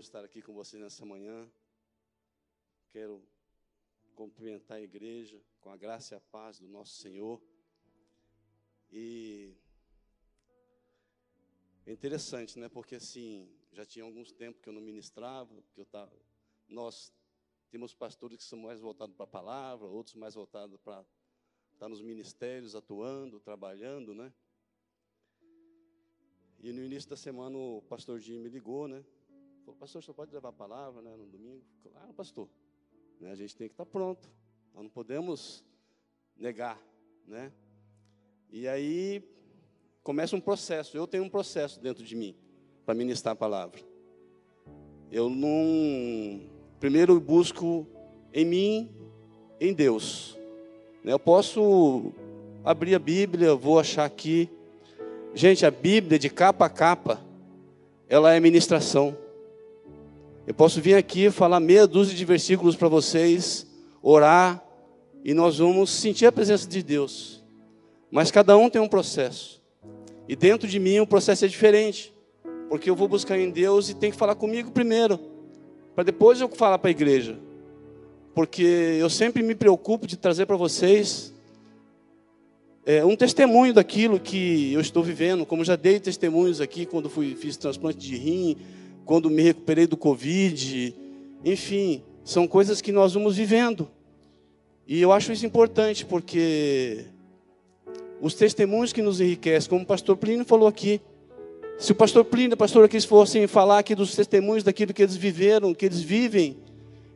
[0.00, 1.46] Estar aqui com vocês nessa manhã.
[2.90, 3.22] Quero
[4.14, 7.42] cumprimentar a igreja com a graça e a paz do nosso Senhor.
[8.90, 9.54] E
[11.84, 12.70] é interessante, né?
[12.70, 16.10] Porque assim, já tinha alguns tempos que eu não ministrava, que eu tava,
[16.66, 17.12] nós
[17.70, 21.88] temos pastores que são mais voltados para a palavra, outros mais voltados para estar tá
[21.88, 24.32] nos ministérios atuando, trabalhando, né?
[26.60, 29.04] E no início da semana o pastor Jim me ligou, né?
[29.64, 31.62] Falou, pastor, você pode levar a palavra, né, no domingo?
[31.82, 32.48] Claro, pastor.
[33.20, 34.28] Né, a gente tem que estar tá pronto.
[34.74, 35.64] Nós não podemos
[36.36, 36.80] negar,
[37.26, 37.52] né?
[38.50, 39.22] E aí
[40.02, 40.96] começa um processo.
[40.96, 42.34] Eu tenho um processo dentro de mim
[42.84, 43.80] para ministrar a palavra.
[45.10, 46.40] Eu não.
[46.80, 47.86] Primeiro eu busco
[48.32, 48.90] em mim,
[49.60, 50.36] em Deus.
[51.04, 52.12] Eu posso
[52.64, 54.50] abrir a Bíblia, vou achar aqui.
[55.34, 57.20] Gente, a Bíblia de capa a capa,
[58.08, 59.21] ela é ministração.
[60.44, 63.64] Eu posso vir aqui falar meia dúzia de versículos para vocês,
[64.02, 64.60] orar,
[65.24, 67.44] e nós vamos sentir a presença de Deus.
[68.10, 69.62] Mas cada um tem um processo.
[70.28, 72.12] E dentro de mim o processo é diferente.
[72.68, 75.20] Porque eu vou buscar em Deus e tem que falar comigo primeiro.
[75.94, 77.38] Para depois eu falar para a igreja.
[78.34, 78.64] Porque
[78.98, 81.32] eu sempre me preocupo de trazer para vocês
[82.84, 85.46] é, um testemunho daquilo que eu estou vivendo.
[85.46, 88.56] Como já dei testemunhos aqui quando fui, fiz transplante de rim,
[89.04, 90.94] quando me recuperei do Covid.
[91.44, 93.88] Enfim, são coisas que nós vamos vivendo.
[94.86, 97.04] E eu acho isso importante porque
[98.20, 101.00] os testemunhos que nos enriquecem, como o pastor Plínio falou aqui.
[101.78, 105.16] Se o pastor Plínio, a pastora Cris fossem falar aqui dos testemunhos daquilo que eles
[105.16, 106.56] viveram, que eles vivem,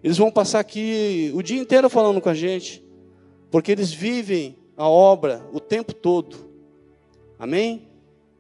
[0.03, 2.83] eles vão passar aqui o dia inteiro falando com a gente,
[3.51, 6.37] porque eles vivem a obra o tempo todo.
[7.39, 7.86] Amém?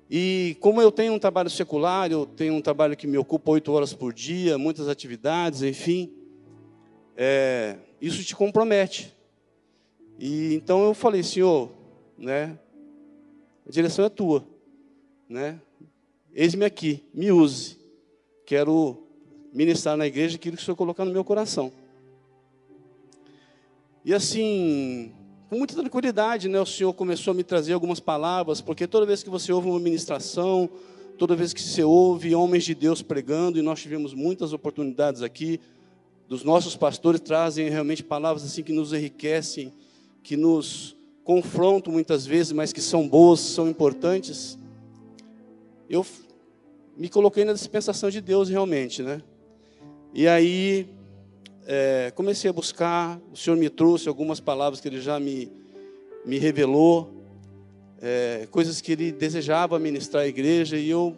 [0.09, 3.73] E como eu tenho um trabalho secular, eu tenho um trabalho que me ocupa oito
[3.73, 6.13] horas por dia, muitas atividades, enfim,
[7.17, 9.15] é, isso te compromete.
[10.19, 11.73] E então eu falei, Senhor,
[12.17, 12.59] né?
[13.67, 14.47] A direção é tua,
[15.29, 15.61] né?
[16.33, 17.77] Eis-me aqui, me use.
[18.45, 19.03] Quero
[19.53, 21.73] ministrar na igreja aquilo que o Senhor colocar no meu coração.
[24.05, 25.13] E assim,
[25.49, 29.23] com muita tranquilidade, né, o Senhor começou a me trazer algumas palavras, porque toda vez
[29.23, 30.69] que você ouve uma ministração,
[31.17, 35.61] toda vez que você ouve homens de Deus pregando, e nós tivemos muitas oportunidades aqui,
[36.29, 39.73] dos nossos pastores trazem realmente palavras assim que nos enriquecem,
[40.23, 44.59] que nos confrontam muitas vezes, mas que são boas, são importantes,
[45.89, 46.05] eu
[46.97, 49.23] me coloquei na dispensação de Deus realmente, né?
[50.13, 50.89] E aí
[51.67, 55.51] é, comecei a buscar, o Senhor me trouxe algumas palavras que Ele já me,
[56.25, 57.13] me revelou,
[58.01, 61.17] é, coisas que Ele desejava ministrar à igreja, e eu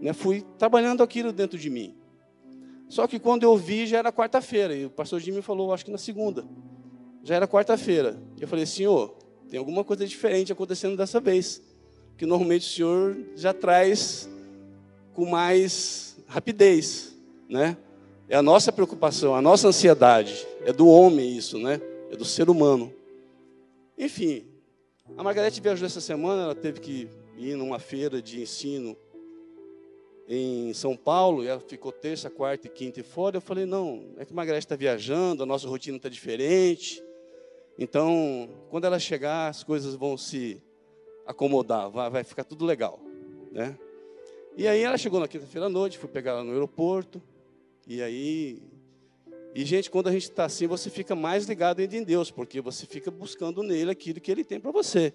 [0.00, 1.94] né, fui trabalhando aquilo dentro de mim.
[2.88, 5.90] Só que quando eu vi, já era quarta-feira, e o pastor Jimmy falou, acho que
[5.90, 6.44] na segunda,
[7.22, 8.20] já era quarta-feira.
[8.38, 9.16] Eu falei, Senhor,
[9.48, 11.62] tem alguma coisa diferente acontecendo dessa vez.
[12.16, 14.28] Que normalmente o Senhor já traz
[15.12, 17.16] com mais rapidez,
[17.48, 17.76] né?
[18.30, 20.46] É a nossa preocupação, a nossa ansiedade.
[20.64, 21.80] É do homem isso, né?
[22.12, 22.94] É do ser humano.
[23.98, 24.46] Enfim,
[25.18, 28.96] a Margarete viajou essa semana, ela teve que ir numa feira de ensino
[30.28, 33.38] em São Paulo, e ela ficou terça, quarta e quinta e fora.
[33.38, 37.02] Eu falei, não, é que a Margarete está viajando, a nossa rotina está diferente.
[37.76, 40.62] Então, quando ela chegar, as coisas vão se
[41.26, 43.00] acomodar, vai, vai ficar tudo legal,
[43.50, 43.76] né?
[44.56, 47.20] E aí ela chegou na quinta-feira à noite, fui pegar ela no aeroporto,
[47.90, 48.62] e aí...
[49.52, 52.60] E, gente, quando a gente está assim, você fica mais ligado ainda em Deus, porque
[52.60, 55.12] você fica buscando nele aquilo que ele tem para você,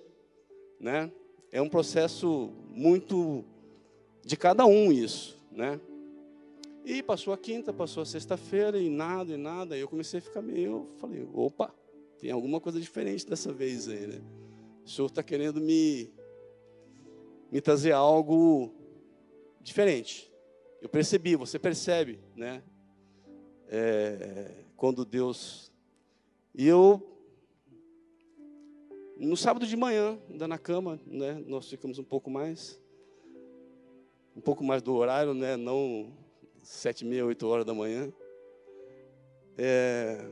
[0.77, 1.10] né?
[1.54, 3.45] É um processo muito
[4.25, 5.80] de cada um isso, né?
[6.83, 10.21] E passou a quinta, passou a sexta-feira, e nada, e nada, aí eu comecei a
[10.21, 11.74] ficar meio, falei, opa,
[12.19, 14.21] tem alguma coisa diferente dessa vez aí, né?
[14.86, 16.12] O Senhor está querendo me,
[17.50, 18.69] me trazer algo
[19.62, 20.34] diferente.
[20.85, 22.61] Eu percebi, você percebe, né?
[23.67, 25.71] É, quando Deus.
[26.53, 27.01] E eu,
[29.17, 31.43] no sábado de manhã, ainda na cama, né?
[31.47, 32.79] Nós ficamos um pouco mais.
[34.37, 35.57] Um pouco mais do horário, né?
[35.57, 36.13] Não
[36.61, 38.13] sete e meia, oito horas da manhã.
[39.57, 40.23] É,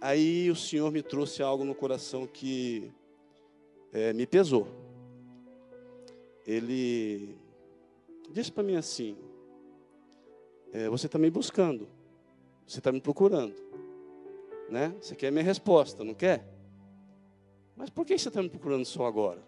[0.00, 2.92] aí o Senhor me trouxe algo no coração que
[3.92, 4.68] é, me pesou.
[6.46, 7.36] Ele
[8.30, 9.16] disse para mim assim:
[10.74, 11.88] é, Você está me buscando,
[12.66, 13.54] você está me procurando,
[14.68, 14.94] né?
[15.00, 16.44] Você quer minha resposta, não quer?
[17.76, 19.40] Mas por que você está me procurando só agora?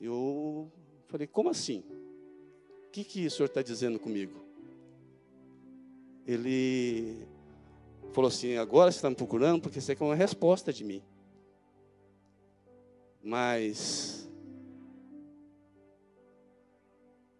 [0.00, 0.70] Eu
[1.06, 1.84] falei: Como assim?
[2.86, 4.44] O que, que o senhor está dizendo comigo?
[6.26, 7.26] Ele
[8.12, 11.02] falou assim: Agora você está me procurando porque você quer uma resposta de mim.
[13.22, 14.27] Mas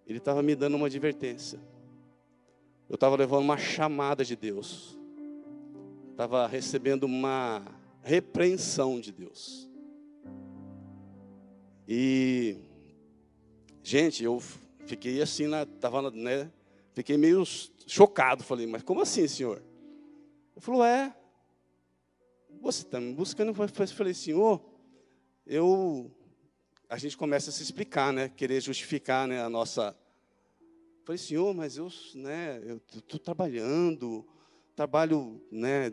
[0.09, 1.61] ele estava me dando uma advertência.
[2.89, 4.99] Eu estava levando uma chamada de Deus.
[6.11, 7.63] Estava recebendo uma
[8.03, 9.69] repreensão de Deus.
[11.87, 12.57] E,
[13.83, 14.41] gente, eu
[14.87, 16.51] fiquei assim, na, tava, né,
[16.95, 17.45] fiquei meio
[17.87, 18.43] chocado.
[18.43, 19.63] Falei, mas como assim, senhor?
[20.57, 21.15] Ele falou, é,
[22.63, 23.49] você está me buscando.
[23.49, 24.61] Eu falei, senhor,
[25.47, 26.11] eu
[26.89, 28.31] a gente começa a se explicar, né?
[28.35, 29.43] Querer justificar, né?
[29.43, 29.95] A nossa.
[31.05, 32.61] falei, senhor, mas eu, né?
[32.95, 34.27] Estou trabalhando,
[34.75, 35.93] trabalho, né?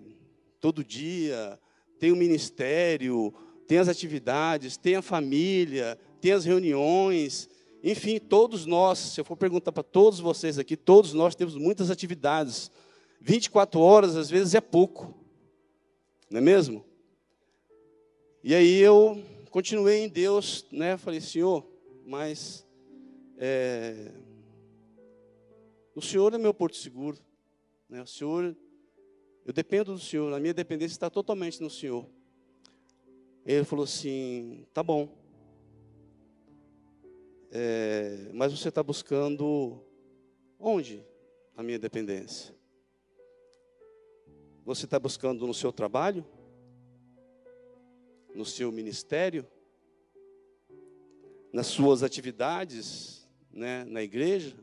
[0.61, 1.59] Todo dia,
[1.99, 3.33] tenho ministério,
[3.67, 7.49] tem as atividades, tem a família, tem as reuniões,
[7.83, 11.91] enfim, todos nós, se eu for perguntar para todos vocês aqui, todos nós temos muitas
[11.91, 12.71] atividades.
[13.21, 15.13] 24 horas às vezes é pouco,
[16.29, 16.85] não é mesmo?
[18.43, 19.23] E aí eu
[19.55, 20.97] continuei em Deus, né?
[20.97, 21.65] Falei, Senhor,
[22.05, 22.67] mas
[23.37, 24.11] é,
[25.95, 27.17] o Senhor é meu porto seguro,
[27.87, 28.01] né?
[28.01, 28.53] O Senhor,
[29.45, 32.05] eu dependo do Senhor, a minha dependência está totalmente no Senhor.
[33.45, 35.07] Ele falou assim, tá bom,
[37.49, 39.81] é, mas você está buscando
[40.59, 41.01] onde
[41.55, 42.53] a minha dependência?
[44.65, 46.25] Você está buscando no seu trabalho?
[48.35, 49.47] No seu ministério,
[51.51, 54.55] nas suas atividades, né, na igreja,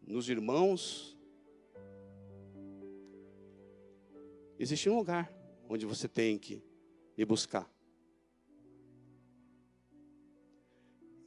[0.00, 1.16] nos irmãos.
[4.58, 5.30] Existe um lugar
[5.68, 6.62] onde você tem que
[7.16, 7.70] ir buscar.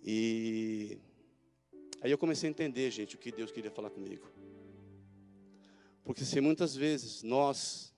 [0.04, 0.98] E
[2.02, 4.28] aí eu comecei a entender, gente, o que Deus queria falar comigo.
[6.04, 7.91] Porque se muitas vezes nós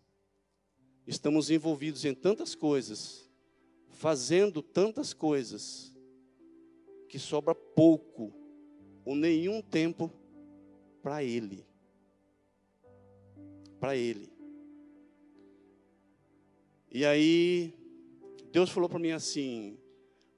[1.06, 3.30] estamos envolvidos em tantas coisas,
[3.90, 5.94] fazendo tantas coisas,
[7.08, 8.34] que sobra pouco
[9.06, 10.12] ou nenhum tempo
[11.02, 11.66] para Ele.
[13.80, 14.32] Para Ele.
[16.92, 17.74] E aí,
[18.52, 19.78] Deus falou para mim assim: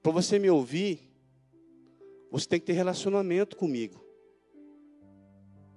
[0.01, 1.11] para você me ouvir,
[2.31, 4.03] você tem que ter relacionamento comigo.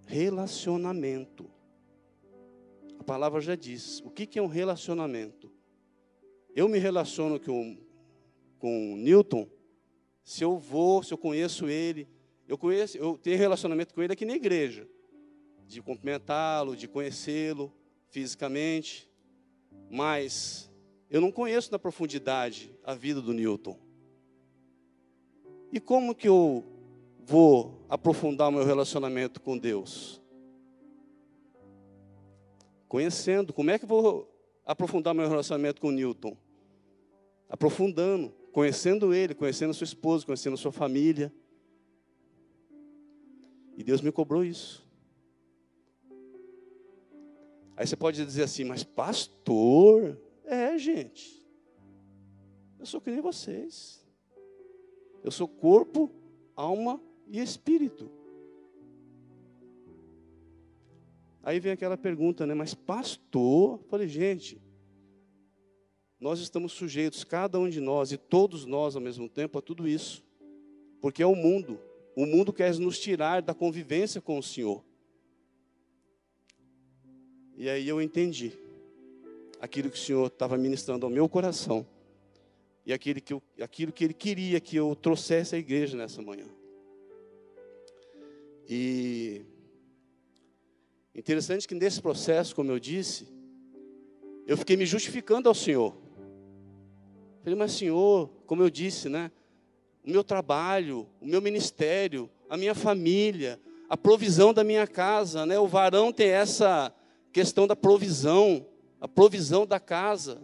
[0.06, 1.57] Relacionamento
[3.08, 4.00] palavra já diz.
[4.00, 5.50] O que, que é um relacionamento?
[6.54, 7.78] Eu me relaciono com,
[8.58, 9.48] com Newton
[10.22, 12.06] se eu vou, se eu conheço ele.
[12.46, 14.86] Eu conheço, eu tenho relacionamento com ele aqui na igreja.
[15.66, 17.72] De cumprimentá-lo, de conhecê-lo
[18.10, 19.10] fisicamente.
[19.90, 20.70] Mas
[21.08, 23.78] eu não conheço na profundidade a vida do Newton.
[25.72, 26.62] E como que eu
[27.18, 30.20] vou aprofundar o meu relacionamento com Deus?
[32.88, 33.52] Conhecendo.
[33.52, 34.28] Como é que vou
[34.64, 36.36] aprofundar meu relacionamento com Newton?
[37.48, 41.32] Aprofundando, conhecendo ele, conhecendo sua esposa, conhecendo sua família.
[43.76, 44.86] E Deus me cobrou isso.
[47.76, 51.46] Aí você pode dizer assim, mas pastor, é gente.
[52.78, 54.04] Eu sou que nem vocês.
[55.22, 56.10] Eu sou corpo,
[56.56, 58.17] alma e espírito.
[61.48, 62.52] Aí vem aquela pergunta, né?
[62.52, 64.60] Mas pastor, falei, gente,
[66.20, 69.88] nós estamos sujeitos, cada um de nós e todos nós ao mesmo tempo, a tudo
[69.88, 70.22] isso.
[71.00, 71.80] Porque é o mundo.
[72.14, 74.84] O mundo quer nos tirar da convivência com o Senhor.
[77.56, 78.52] E aí eu entendi
[79.58, 81.86] aquilo que o Senhor estava ministrando ao meu coração.
[82.84, 86.44] E aquilo que, eu, aquilo que Ele queria que eu trouxesse à igreja nessa manhã.
[88.68, 89.46] E
[91.18, 93.26] Interessante que nesse processo, como eu disse,
[94.46, 95.96] eu fiquei me justificando ao Senhor.
[97.42, 99.32] Falei, mas Senhor, como eu disse, né?
[100.04, 105.58] O meu trabalho, o meu ministério, a minha família, a provisão da minha casa, né?
[105.58, 106.94] O varão tem essa
[107.32, 108.64] questão da provisão,
[109.00, 110.40] a provisão da casa.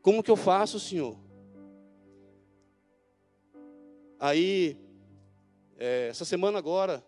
[0.00, 1.18] Como que eu faço, Senhor?
[4.16, 4.78] Aí,
[5.76, 7.04] é, essa semana agora,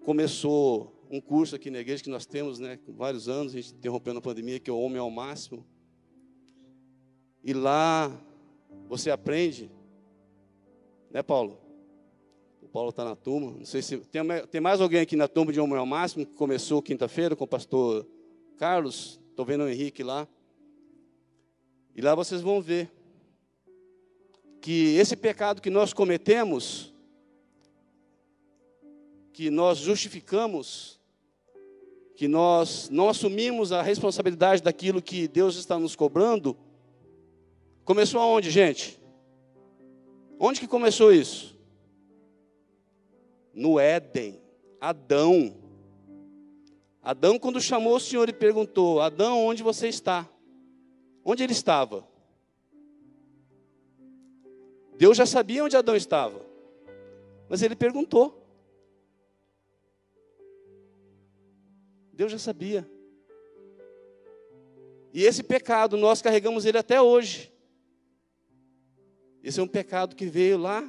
[0.00, 4.18] começou um curso aqui na igreja que nós temos, né, vários anos, a gente interrompendo
[4.18, 5.66] a pandemia, que é o Homem ao Máximo.
[7.42, 8.10] E lá
[8.88, 9.70] você aprende,
[11.10, 11.58] né, Paulo?
[12.60, 13.52] O Paulo está na turma.
[13.52, 16.36] Não sei se tem, tem mais alguém aqui na turma de Homem ao Máximo que
[16.36, 18.06] começou quinta-feira com o pastor
[18.58, 19.18] Carlos.
[19.30, 20.28] Estou vendo o Henrique lá.
[21.96, 22.92] E lá vocês vão ver
[24.60, 26.92] que esse pecado que nós cometemos,
[29.32, 30.97] que nós justificamos,
[32.18, 36.54] que nós não assumimos a responsabilidade daquilo que Deus está nos cobrando,
[37.84, 39.00] começou aonde, gente?
[40.38, 41.56] Onde que começou isso?
[43.58, 44.40] no Éden,
[44.80, 45.54] Adão.
[47.02, 50.28] Adão, quando chamou o Senhor e perguntou: Adão, onde você está?
[51.24, 52.06] Onde ele estava?
[54.96, 56.40] Deus já sabia onde Adão estava,
[57.48, 58.37] mas ele perguntou.
[62.18, 62.84] Deus já sabia.
[65.14, 67.52] E esse pecado, nós carregamos ele até hoje.
[69.40, 70.82] Esse é um pecado que veio lá,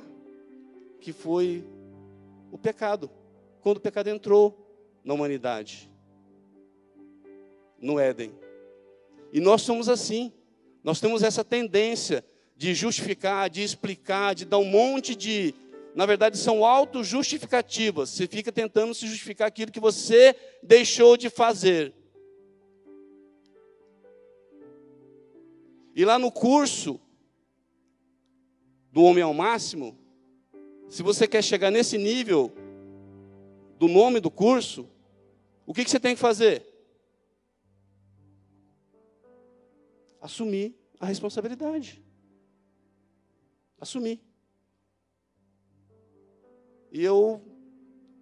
[0.99, 1.63] que foi
[2.51, 3.11] o pecado.
[3.61, 5.91] Quando o pecado entrou na humanidade,
[7.77, 8.33] no Éden.
[9.31, 10.33] E nós somos assim.
[10.83, 12.25] Nós temos essa tendência
[12.57, 15.53] de justificar, de explicar, de dar um monte de.
[15.95, 18.09] Na verdade, são auto-justificativas.
[18.09, 21.93] Você fica tentando se justificar aquilo que você deixou de fazer.
[25.95, 26.99] E lá no curso
[28.91, 29.97] do Homem ao Máximo,
[30.87, 32.53] se você quer chegar nesse nível
[33.77, 34.89] do nome do curso,
[35.65, 36.65] o que, que você tem que fazer?
[40.21, 42.03] Assumir a responsabilidade.
[43.79, 44.28] Assumir.
[46.91, 47.41] E eu,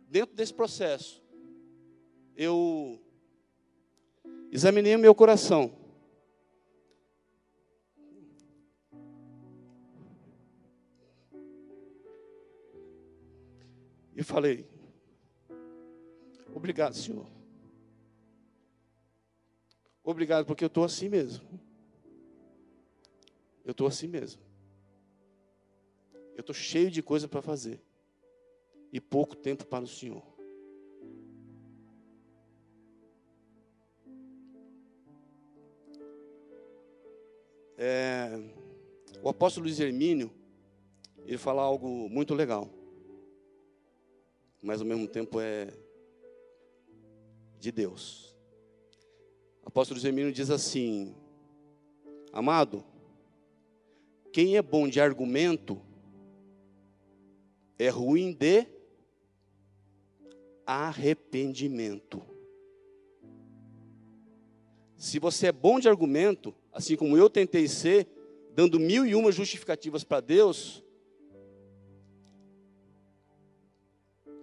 [0.10, 1.24] dentro desse processo,
[2.36, 3.02] eu
[4.52, 5.74] examinei o meu coração.
[14.16, 14.68] E falei:
[16.54, 17.28] Obrigado, Senhor.
[20.04, 21.46] Obrigado, porque eu estou assim mesmo.
[23.64, 24.42] Eu estou assim mesmo.
[26.34, 27.82] Eu estou cheio de coisa para fazer.
[28.92, 30.24] E pouco tempo para o Senhor.
[37.78, 38.32] É,
[39.22, 40.32] o apóstolo Luiz Hermínio,
[41.26, 42.78] ele fala algo muito legal
[44.62, 45.74] mas ao mesmo tempo é
[47.60, 48.36] de Deus.
[49.64, 51.16] O apóstolo Zemino diz assim:
[52.32, 52.84] Amado,
[54.32, 55.82] quem é bom de argumento
[57.78, 58.66] é ruim de
[60.68, 62.22] arrependimento.
[64.98, 68.06] Se você é bom de argumento, assim como eu tentei ser,
[68.54, 70.84] dando mil e uma justificativas para Deus,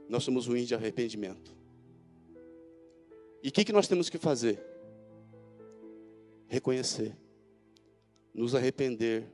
[0.08, 1.54] nós somos ruins de arrependimento.
[3.42, 4.64] E o que, que nós temos que fazer?
[6.46, 7.14] Reconhecer,
[8.32, 9.26] nos arrepender,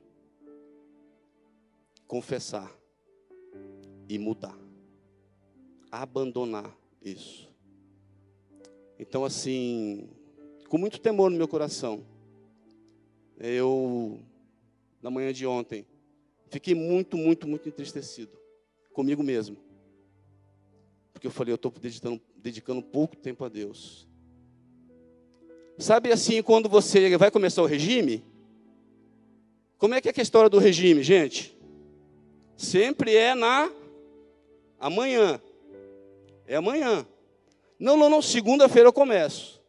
[2.09, 2.75] confessar
[4.09, 4.59] e mudar,
[5.93, 7.49] abandonar isso.
[8.99, 10.09] Então, assim,
[10.69, 12.05] com muito temor no meu coração,
[13.39, 14.21] eu,
[15.03, 15.87] na manhã de ontem,
[16.49, 18.39] fiquei muito, muito, muito entristecido
[18.93, 19.71] comigo mesmo
[21.21, 24.09] porque eu falei, eu estou dedicando, dedicando pouco tempo a Deus.
[25.77, 28.25] Sabe assim, quando você vai começar o regime?
[29.77, 31.55] Como é que é, é a história do regime, gente?
[32.57, 33.71] Sempre é na
[34.79, 35.39] amanhã.
[36.51, 37.07] É amanhã.
[37.79, 39.63] Não, não, não, segunda-feira eu começo.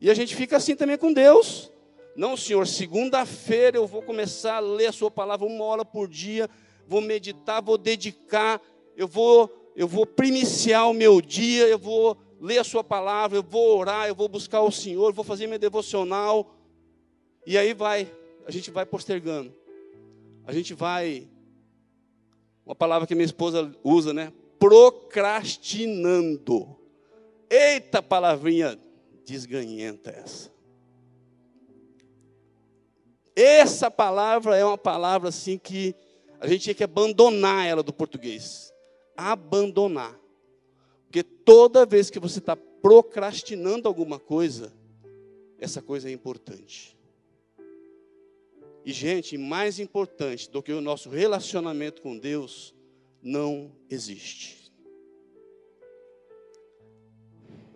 [0.00, 1.72] E a gente fica assim também com Deus.
[2.14, 6.48] Não, Senhor, segunda-feira eu vou começar a ler a Sua palavra uma hora por dia,
[6.86, 8.62] vou meditar, vou dedicar,
[8.96, 13.42] eu vou eu vou primiciar o meu dia, eu vou ler a Sua palavra, eu
[13.42, 16.54] vou orar, eu vou buscar o Senhor, vou fazer meu devocional.
[17.44, 18.08] E aí vai,
[18.46, 19.52] a gente vai postergando.
[20.46, 21.28] A gente vai,
[22.64, 24.32] uma palavra que minha esposa usa, né?
[24.62, 26.78] Procrastinando.
[27.50, 28.78] Eita palavrinha
[29.24, 30.52] desganhenta essa.
[33.34, 35.96] Essa palavra é uma palavra assim que
[36.38, 38.72] a gente tinha que abandonar ela do português
[39.16, 40.18] abandonar.
[41.04, 44.72] Porque toda vez que você está procrastinando alguma coisa,
[45.58, 46.96] essa coisa é importante.
[48.84, 52.74] E, gente, mais importante do que o nosso relacionamento com Deus,
[53.22, 54.72] não existe.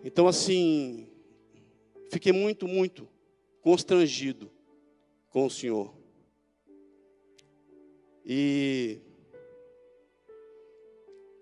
[0.03, 1.07] Então, assim,
[2.11, 3.07] fiquei muito, muito
[3.61, 4.51] constrangido
[5.29, 5.93] com o Senhor.
[8.25, 8.99] E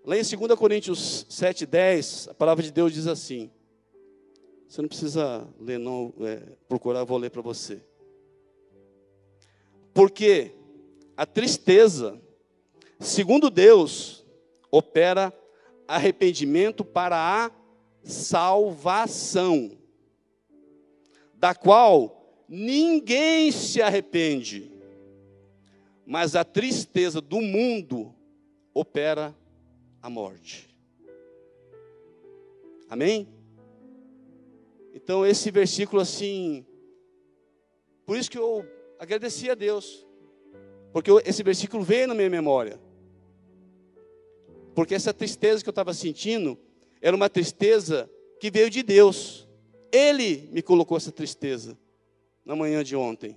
[0.04, 3.50] lá em 2 Coríntios 7,10, a palavra de Deus diz assim.
[4.68, 6.36] Você não precisa ler, não, é,
[6.68, 7.80] procurar, vou ler para você.
[9.94, 10.52] Porque
[11.16, 12.20] a tristeza,
[12.98, 14.24] segundo Deus,
[14.70, 15.32] opera
[15.86, 17.50] arrependimento para a
[18.02, 19.76] salvação,
[21.34, 24.70] da qual ninguém se arrepende,
[26.06, 28.14] mas a tristeza do mundo
[28.72, 29.34] opera
[30.00, 30.68] a morte.
[32.88, 33.28] Amém?
[34.94, 36.64] Então, esse versículo assim,
[38.04, 38.64] por isso que eu
[38.98, 40.06] agradeci a Deus,
[40.92, 42.85] porque esse versículo veio na minha memória.
[44.76, 46.56] Porque essa tristeza que eu estava sentindo
[47.00, 49.48] era uma tristeza que veio de Deus.
[49.90, 51.76] Ele me colocou essa tristeza
[52.44, 53.36] na manhã de ontem.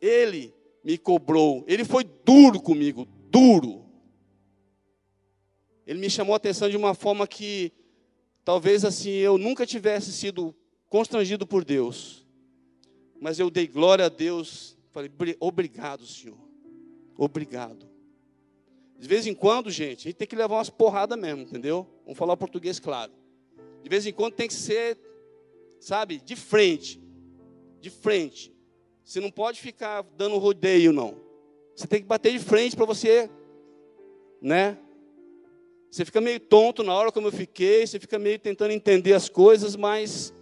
[0.00, 1.62] Ele me cobrou.
[1.68, 3.86] Ele foi duro comigo, duro.
[5.86, 7.70] Ele me chamou a atenção de uma forma que
[8.44, 10.52] talvez assim eu nunca tivesse sido
[10.88, 12.26] constrangido por Deus.
[13.20, 16.38] Mas eu dei glória a Deus Falei, obrigado, Senhor.
[17.16, 17.88] Obrigado.
[19.02, 21.84] De vez em quando, gente, a gente tem que levar umas porradas mesmo, entendeu?
[22.04, 23.10] Vamos falar português claro.
[23.82, 24.96] De vez em quando tem que ser,
[25.80, 27.02] sabe, de frente.
[27.80, 28.54] De frente.
[29.04, 31.20] Você não pode ficar dando rodeio, não.
[31.74, 33.28] Você tem que bater de frente para você,
[34.40, 34.78] né?
[35.90, 39.28] Você fica meio tonto na hora como eu fiquei, você fica meio tentando entender as
[39.28, 40.32] coisas, mas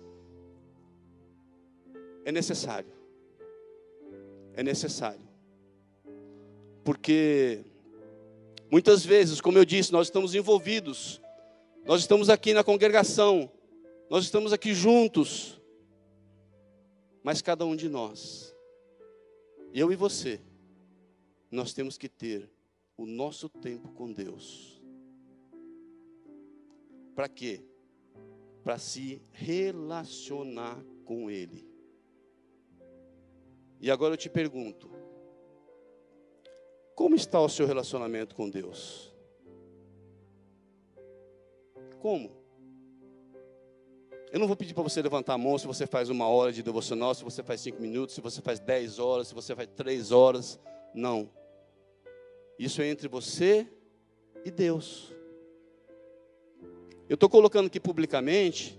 [2.25, 3.01] é necessário
[4.61, 5.21] é necessário.
[6.85, 7.65] Porque
[8.71, 11.21] muitas vezes, como eu disse, nós estamos envolvidos,
[11.85, 13.51] nós estamos aqui na congregação,
[14.09, 15.61] nós estamos aqui juntos,
[17.23, 18.55] mas cada um de nós,
[19.73, 20.41] eu e você,
[21.51, 22.51] nós temos que ter
[22.97, 24.81] o nosso tempo com Deus.
[27.15, 27.65] Para quê?
[28.63, 31.69] Para se relacionar com Ele.
[33.81, 34.91] E agora eu te pergunto:
[37.01, 39.11] como está o seu relacionamento com Deus?
[41.99, 42.31] Como?
[44.31, 46.63] Eu não vou pedir para você levantar a mão se você faz uma hora de
[46.63, 50.13] devocional, se você faz cinco minutos, se você faz dez horas, se você faz três
[50.13, 50.61] horas.
[50.95, 51.31] Não.
[52.59, 53.67] Isso é entre você
[54.45, 55.11] e Deus.
[57.09, 58.79] Eu estou colocando aqui publicamente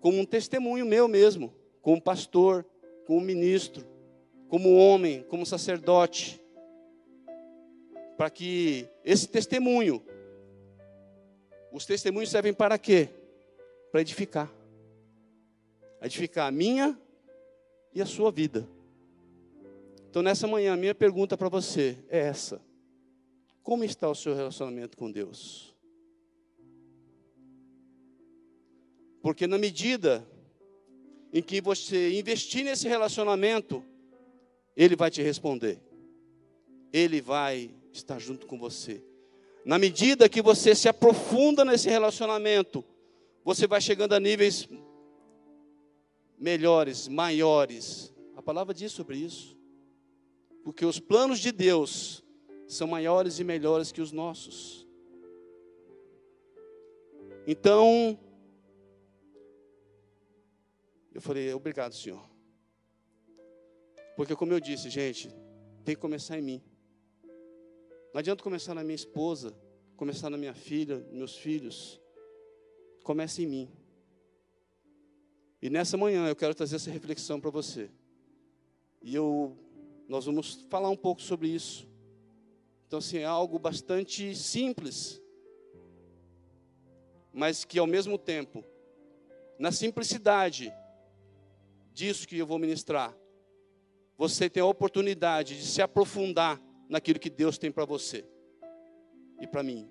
[0.00, 2.64] como um testemunho meu mesmo, como pastor,
[3.06, 3.86] como ministro,
[4.48, 6.40] como homem, como sacerdote,
[8.16, 10.02] para que esse testemunho,
[11.72, 13.08] os testemunhos servem para quê?
[13.92, 14.52] Para edificar.
[16.00, 16.98] Edificar a minha
[17.92, 18.66] e a sua vida.
[20.08, 22.60] Então, nessa manhã, a minha pergunta para você é essa:
[23.62, 25.74] Como está o seu relacionamento com Deus?
[29.20, 30.26] Porque na medida
[31.32, 33.84] em que você investir nesse relacionamento,
[34.76, 35.80] Ele vai te responder.
[36.92, 39.02] Ele vai estar junto com você.
[39.64, 42.84] Na medida que você se aprofunda nesse relacionamento,
[43.44, 44.68] você vai chegando a níveis
[46.38, 48.12] melhores, maiores.
[48.36, 49.56] A palavra diz sobre isso.
[50.62, 52.24] Porque os planos de Deus
[52.66, 54.86] são maiores e melhores que os nossos.
[57.46, 58.18] Então,
[61.14, 62.28] eu falei, obrigado, Senhor.
[64.16, 65.28] Porque, como eu disse, gente,
[65.84, 66.62] tem que começar em mim.
[68.16, 69.54] Não adianta começar na minha esposa,
[69.94, 72.00] começar na minha filha, meus filhos.
[73.04, 73.70] Comece em mim.
[75.60, 77.90] E nessa manhã eu quero trazer essa reflexão para você.
[79.02, 79.54] E eu,
[80.08, 81.86] nós vamos falar um pouco sobre isso.
[82.86, 85.20] Então, assim, é algo bastante simples,
[87.34, 88.64] mas que ao mesmo tempo,
[89.58, 90.72] na simplicidade,
[91.92, 93.14] disso que eu vou ministrar,
[94.16, 98.24] você tem a oportunidade de se aprofundar naquilo que Deus tem para você
[99.40, 99.88] e para mim.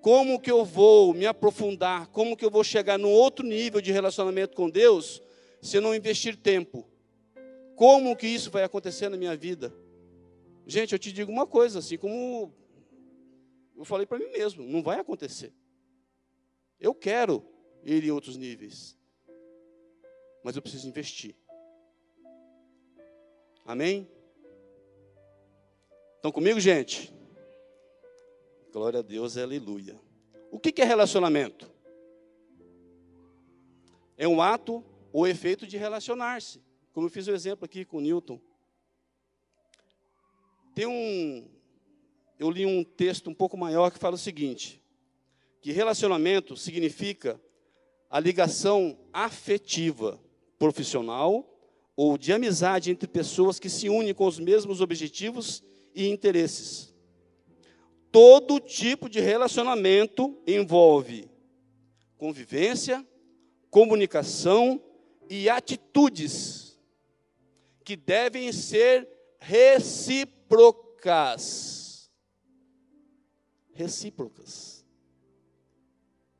[0.00, 2.06] Como que eu vou me aprofundar?
[2.08, 5.22] Como que eu vou chegar no outro nível de relacionamento com Deus
[5.60, 6.88] se eu não investir tempo?
[7.74, 9.74] Como que isso vai acontecer na minha vida?
[10.66, 12.54] Gente, eu te digo uma coisa, assim como
[13.76, 15.52] eu falei para mim mesmo, não vai acontecer.
[16.78, 17.44] Eu quero
[17.84, 18.98] ir em outros níveis
[20.42, 21.36] mas eu preciso investir.
[23.64, 24.10] Amém?
[26.18, 27.14] Estão comigo, gente?
[28.72, 29.96] Glória a Deus, aleluia.
[30.50, 31.70] O que é relacionamento?
[34.16, 36.60] É um ato ou efeito de relacionar-se.
[36.92, 38.40] Como eu fiz o exemplo aqui com Newton.
[40.74, 41.48] Tem um.
[42.36, 44.82] Eu li um texto um pouco maior que fala o seguinte:
[45.60, 47.40] que relacionamento significa
[48.10, 50.20] a ligação afetiva,
[50.58, 51.48] profissional
[51.94, 55.62] ou de amizade entre pessoas que se unem com os mesmos objetivos
[55.98, 56.94] e interesses.
[58.12, 61.28] Todo tipo de relacionamento envolve
[62.16, 63.04] convivência,
[63.68, 64.80] comunicação
[65.28, 66.78] e atitudes
[67.84, 69.08] que devem ser
[69.40, 70.48] recíprocas.
[73.72, 74.86] Recíprocas.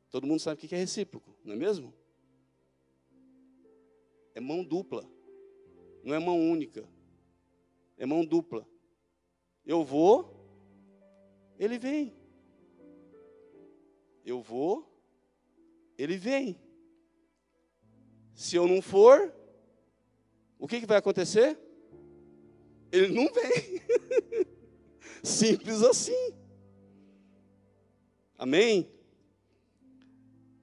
[0.09, 1.93] Todo mundo sabe o que é recíproco, não é mesmo?
[4.37, 5.05] É mão dupla.
[6.05, 6.89] Não é mão única.
[7.97, 8.65] É mão dupla.
[9.69, 10.35] Eu vou,
[11.59, 12.17] ele vem.
[14.25, 14.91] Eu vou,
[15.99, 16.59] ele vem.
[18.35, 19.31] Se eu não for,
[20.59, 21.59] o que, que vai acontecer?
[22.91, 24.47] Ele não vem.
[25.23, 26.35] Simples assim.
[28.39, 28.91] Amém?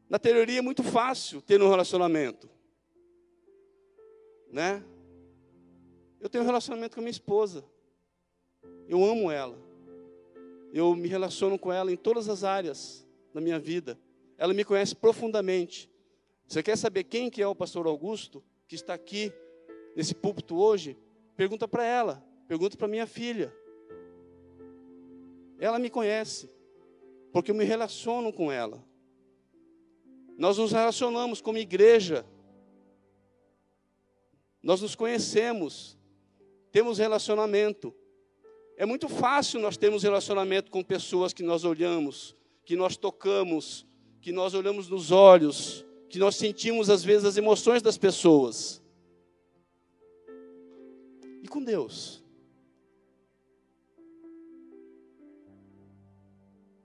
[0.09, 2.49] Na teoria é muito fácil ter um relacionamento.
[4.51, 4.83] Né?
[6.19, 7.74] Eu tenho um relacionamento com a minha esposa.
[8.87, 9.57] Eu amo ela.
[10.73, 13.97] Eu me relaciono com ela em todas as áreas da minha vida.
[14.37, 15.89] Ela me conhece profundamente.
[16.47, 19.31] Você quer saber quem que é o pastor Augusto que está aqui
[19.95, 20.97] nesse púlpito hoje?
[21.35, 23.53] Pergunta para ela, pergunta para minha filha.
[25.57, 26.49] Ela me conhece,
[27.31, 28.83] porque eu me relaciono com ela.
[30.37, 32.25] Nós nos relacionamos como igreja.
[34.61, 35.97] Nós nos conhecemos,
[36.71, 37.93] temos relacionamento.
[38.77, 42.35] É muito fácil nós termos relacionamento com pessoas que nós olhamos,
[42.65, 43.85] que nós tocamos,
[44.19, 48.81] que nós olhamos nos olhos, que nós sentimos às vezes as emoções das pessoas.
[51.41, 52.23] E com Deus?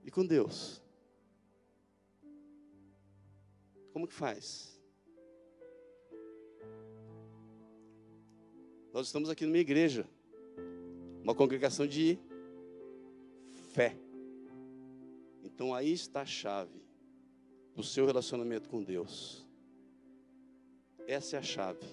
[0.05, 0.81] E com Deus?
[3.91, 4.79] Como que faz?
[8.93, 10.07] Nós estamos aqui numa igreja,
[11.23, 12.17] uma congregação de
[13.73, 13.95] fé.
[15.43, 16.81] Então aí está a chave
[17.75, 19.47] do seu relacionamento com Deus.
[21.07, 21.85] Essa é a chave.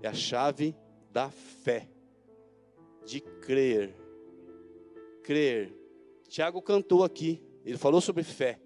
[0.00, 0.74] É a chave
[1.10, 1.88] da fé,
[3.04, 3.94] de crer.
[5.22, 5.74] Crer.
[6.28, 8.60] Tiago cantou aqui, ele falou sobre fé.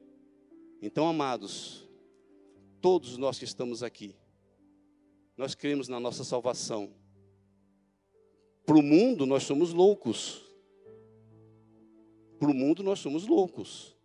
[0.82, 1.88] Então, amados,
[2.80, 4.16] todos nós que estamos aqui,
[5.36, 6.92] nós cremos na nossa salvação.
[8.64, 10.42] Para o mundo, nós somos loucos.
[12.38, 13.96] Para o mundo, nós somos loucos.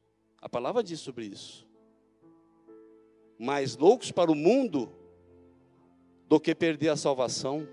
[0.41, 1.65] A palavra diz sobre isso
[3.37, 4.89] mais loucos para o mundo
[6.27, 7.67] do que perder a salvação,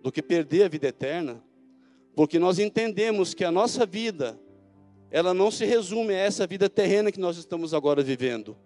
[0.00, 1.42] do que perder a vida eterna,
[2.14, 4.38] porque nós entendemos que a nossa vida,
[5.10, 8.56] ela não se resume a essa vida terrena que nós estamos agora vivendo.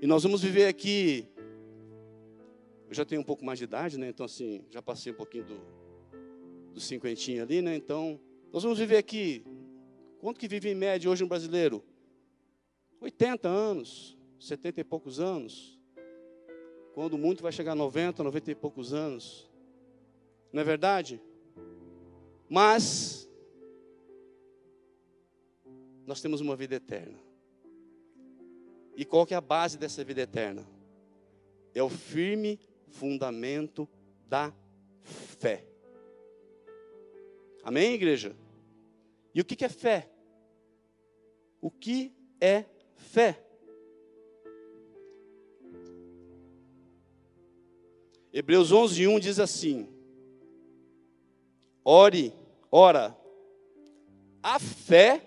[0.00, 1.28] E nós vamos viver aqui.
[2.88, 4.08] Eu já tenho um pouco mais de idade, né?
[4.08, 5.60] Então, assim, já passei um pouquinho do,
[6.72, 7.76] do cinquentinho ali, né?
[7.76, 8.18] Então,
[8.50, 9.44] nós vamos viver aqui.
[10.18, 11.84] Quanto que vive em média hoje um brasileiro?
[13.00, 15.78] 80 anos, 70 e poucos anos.
[16.94, 19.48] Quando muito vai chegar a 90, 90 e poucos anos.
[20.50, 21.20] Não é verdade?
[22.48, 23.28] Mas
[26.06, 27.18] nós temos uma vida eterna.
[28.96, 30.66] E qual que é a base dessa vida eterna?
[31.74, 32.58] É o firme
[32.90, 33.88] fundamento
[34.26, 34.52] da
[35.02, 35.64] fé.
[37.62, 38.34] Amém, igreja?
[39.34, 40.10] E o que é fé?
[41.60, 42.64] O que é
[42.96, 43.44] fé.
[48.32, 49.88] Hebreus 11, 1 diz assim:
[51.84, 52.32] Ore,
[52.70, 53.16] ora,
[54.42, 55.22] a fé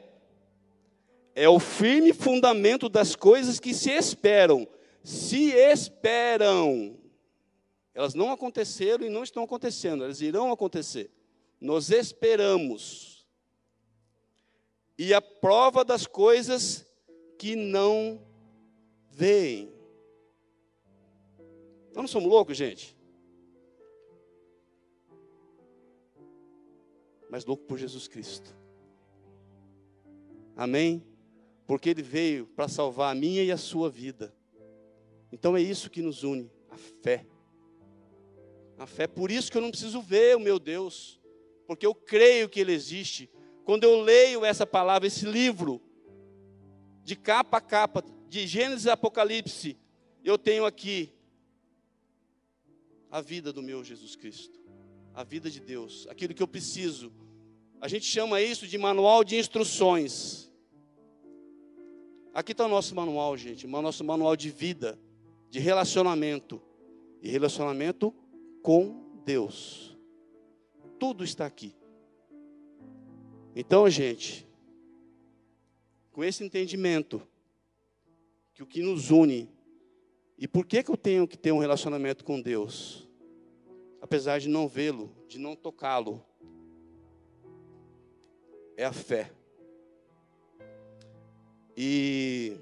[1.36, 4.68] é o firme fundamento das coisas que se esperam.
[5.04, 7.01] Se esperam.
[7.94, 11.12] Elas não aconteceram e não estão acontecendo, elas irão acontecer.
[11.60, 13.28] Nós esperamos.
[14.98, 16.86] E a prova das coisas
[17.38, 18.22] que não
[19.10, 19.74] veem.
[21.88, 22.98] Nós não somos loucos, gente?
[27.30, 28.56] Mas louco por Jesus Cristo.
[30.56, 31.04] Amém?
[31.66, 34.36] Porque Ele veio para salvar a minha e a sua vida.
[35.32, 37.26] Então é isso que nos une, a fé.
[38.82, 41.22] A fé, por isso que eu não preciso ver o meu Deus,
[41.68, 43.30] porque eu creio que Ele existe.
[43.64, 45.80] Quando eu leio essa palavra, esse livro,
[47.04, 49.78] de capa a capa, de Gênesis a Apocalipse,
[50.24, 51.14] eu tenho aqui
[53.12, 54.60] a vida do meu Jesus Cristo,
[55.14, 57.14] a vida de Deus, aquilo que eu preciso.
[57.80, 60.52] A gente chama isso de manual de instruções.
[62.34, 65.00] Aqui está o nosso manual, gente, o nosso manual de vida,
[65.52, 66.60] de relacionamento.
[67.22, 68.12] E relacionamento
[68.62, 69.98] com Deus.
[71.00, 71.76] Tudo está aqui.
[73.56, 74.48] Então, gente,
[76.12, 77.22] com esse entendimento,
[78.54, 79.50] que o que nos une,
[80.38, 83.08] e por que, que eu tenho que ter um relacionamento com Deus?
[84.02, 86.24] Apesar de não vê-lo, de não tocá-lo,
[88.76, 89.32] é a fé.
[91.76, 92.58] E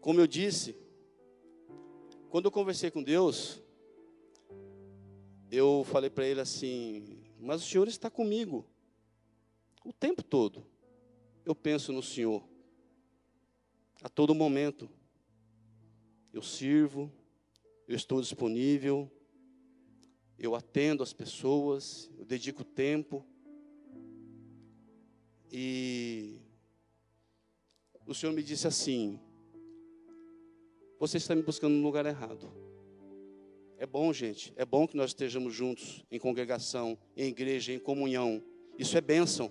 [0.00, 0.83] como eu disse,
[2.34, 3.62] quando eu conversei com Deus,
[5.52, 8.66] eu falei para ele assim: Mas o Senhor está comigo
[9.84, 10.66] o tempo todo.
[11.44, 12.42] Eu penso no Senhor
[14.02, 14.90] a todo momento.
[16.32, 17.08] Eu sirvo,
[17.86, 19.08] eu estou disponível,
[20.36, 23.24] eu atendo as pessoas, eu dedico tempo.
[25.52, 26.40] E
[28.04, 29.20] o Senhor me disse assim:
[30.98, 32.50] Você está me buscando no lugar errado.
[33.76, 38.42] É bom, gente, é bom que nós estejamos juntos em congregação, em igreja, em comunhão.
[38.78, 39.50] Isso é bênção.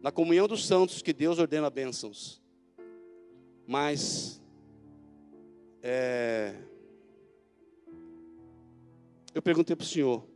[0.00, 2.40] Na comunhão dos santos que Deus ordena bênçãos.
[3.66, 4.40] Mas
[5.82, 6.54] é,
[9.34, 10.26] eu perguntei para o Senhor: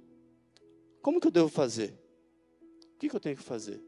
[1.01, 1.99] como que eu devo fazer?
[2.95, 3.83] O que, que eu tenho que fazer?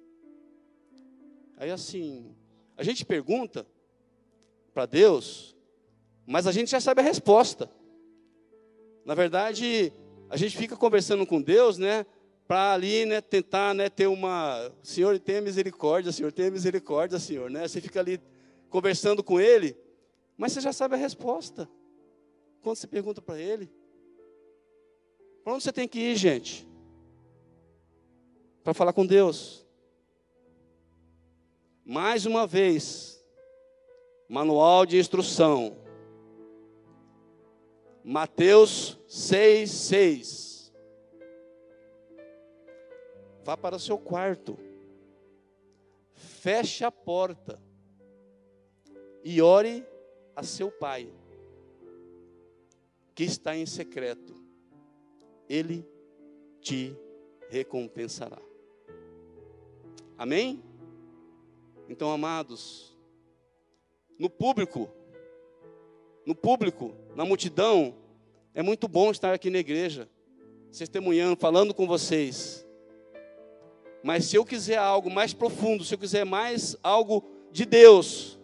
[1.57, 2.35] Aí assim,
[2.77, 3.67] a gente pergunta
[4.75, 5.56] para Deus,
[6.27, 7.71] mas a gente já sabe a resposta.
[9.05, 9.93] Na verdade,
[10.29, 12.05] a gente fica conversando com Deus, né?
[12.49, 17.67] Para ali, né, tentar, né, ter uma, Senhor, tenha misericórdia, Senhor, tenha misericórdia, Senhor, né?
[17.67, 18.21] Você fica ali
[18.69, 19.77] conversando com Ele,
[20.37, 21.69] mas você já sabe a resposta.
[22.63, 23.71] Quando você pergunta para Ele,
[25.43, 26.67] para onde você tem que ir, gente?
[28.63, 29.65] Para falar com Deus.
[31.85, 33.25] Mais uma vez,
[34.29, 35.86] manual de instrução.
[38.09, 40.73] Mateus 6, 6.
[43.43, 44.57] Vá para o seu quarto,
[46.13, 47.61] feche a porta
[49.25, 49.85] e ore
[50.37, 51.13] a seu pai,
[53.13, 54.37] que está em secreto.
[55.49, 55.85] Ele
[56.61, 56.97] te
[57.49, 58.41] recompensará.
[60.17, 60.63] Amém?
[61.89, 62.97] Então, amados,
[64.17, 64.89] no público,
[66.27, 67.95] no público, na multidão,
[68.53, 70.11] é muito bom estar aqui na igreja,
[70.77, 72.67] testemunhando, falando com vocês.
[74.03, 78.39] Mas se eu quiser algo mais profundo, se eu quiser mais algo de Deus,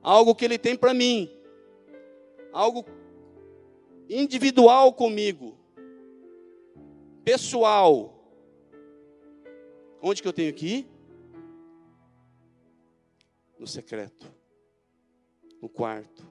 [0.00, 1.28] algo que Ele tem para mim,
[2.52, 2.86] algo
[4.08, 5.58] individual comigo,
[7.24, 8.16] pessoal,
[10.00, 10.90] onde que eu tenho que ir?
[13.60, 14.26] no secreto,
[15.60, 16.29] no quarto.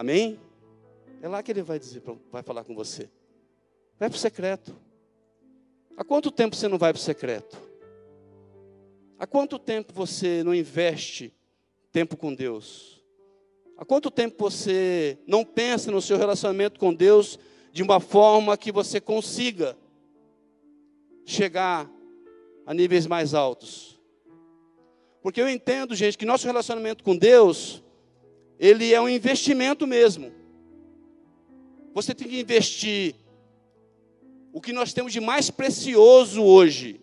[0.00, 0.40] Amém?
[1.20, 3.10] É lá que ele vai dizer, vai falar com você.
[3.98, 4.74] Vai para o secreto.
[5.94, 7.58] Há quanto tempo você não vai para o secreto?
[9.18, 11.34] Há quanto tempo você não investe
[11.92, 13.04] tempo com Deus?
[13.76, 17.38] Há quanto tempo você não pensa no seu relacionamento com Deus
[17.70, 19.76] de uma forma que você consiga
[21.26, 21.86] chegar
[22.64, 24.00] a níveis mais altos?
[25.22, 27.84] Porque eu entendo, gente, que nosso relacionamento com Deus,
[28.60, 30.30] ele é um investimento mesmo.
[31.94, 33.14] Você tem que investir
[34.52, 37.00] o que nós temos de mais precioso hoje.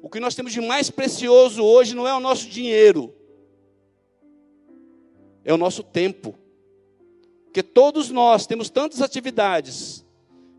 [0.00, 3.12] O que nós temos de mais precioso hoje não é o nosso dinheiro,
[5.44, 6.38] é o nosso tempo.
[7.46, 10.06] Porque todos nós temos tantas atividades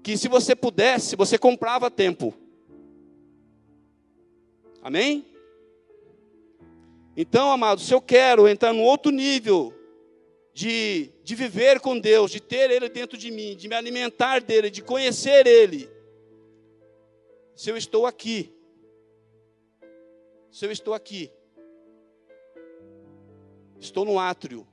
[0.03, 2.33] que se você pudesse, você comprava tempo.
[4.83, 5.25] Amém?
[7.21, 9.71] Então, amados, se eu quero entrar num outro nível
[10.55, 14.71] de, de viver com Deus, de ter Ele dentro de mim, de me alimentar dEle,
[14.71, 15.87] de conhecer Ele,
[17.55, 18.51] se eu estou aqui,
[20.49, 21.31] se eu estou aqui,
[23.79, 24.67] estou no átrio,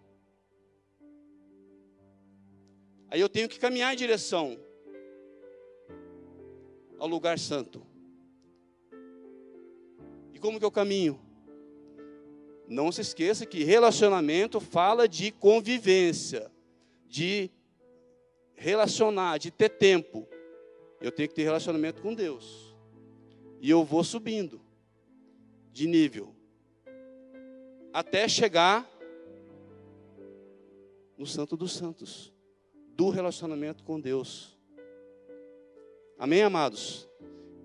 [3.10, 4.58] aí eu tenho que caminhar em direção
[6.98, 7.86] ao lugar santo.
[10.32, 11.27] E como que eu caminho?
[12.68, 16.52] Não se esqueça que relacionamento fala de convivência,
[17.06, 17.50] de
[18.54, 20.28] relacionar, de ter tempo.
[21.00, 22.76] Eu tenho que ter relacionamento com Deus.
[23.58, 24.60] E eu vou subindo
[25.72, 26.34] de nível
[27.90, 28.88] até chegar
[31.16, 32.32] no Santo dos Santos,
[32.94, 34.58] do relacionamento com Deus.
[36.18, 37.08] Amém, amados?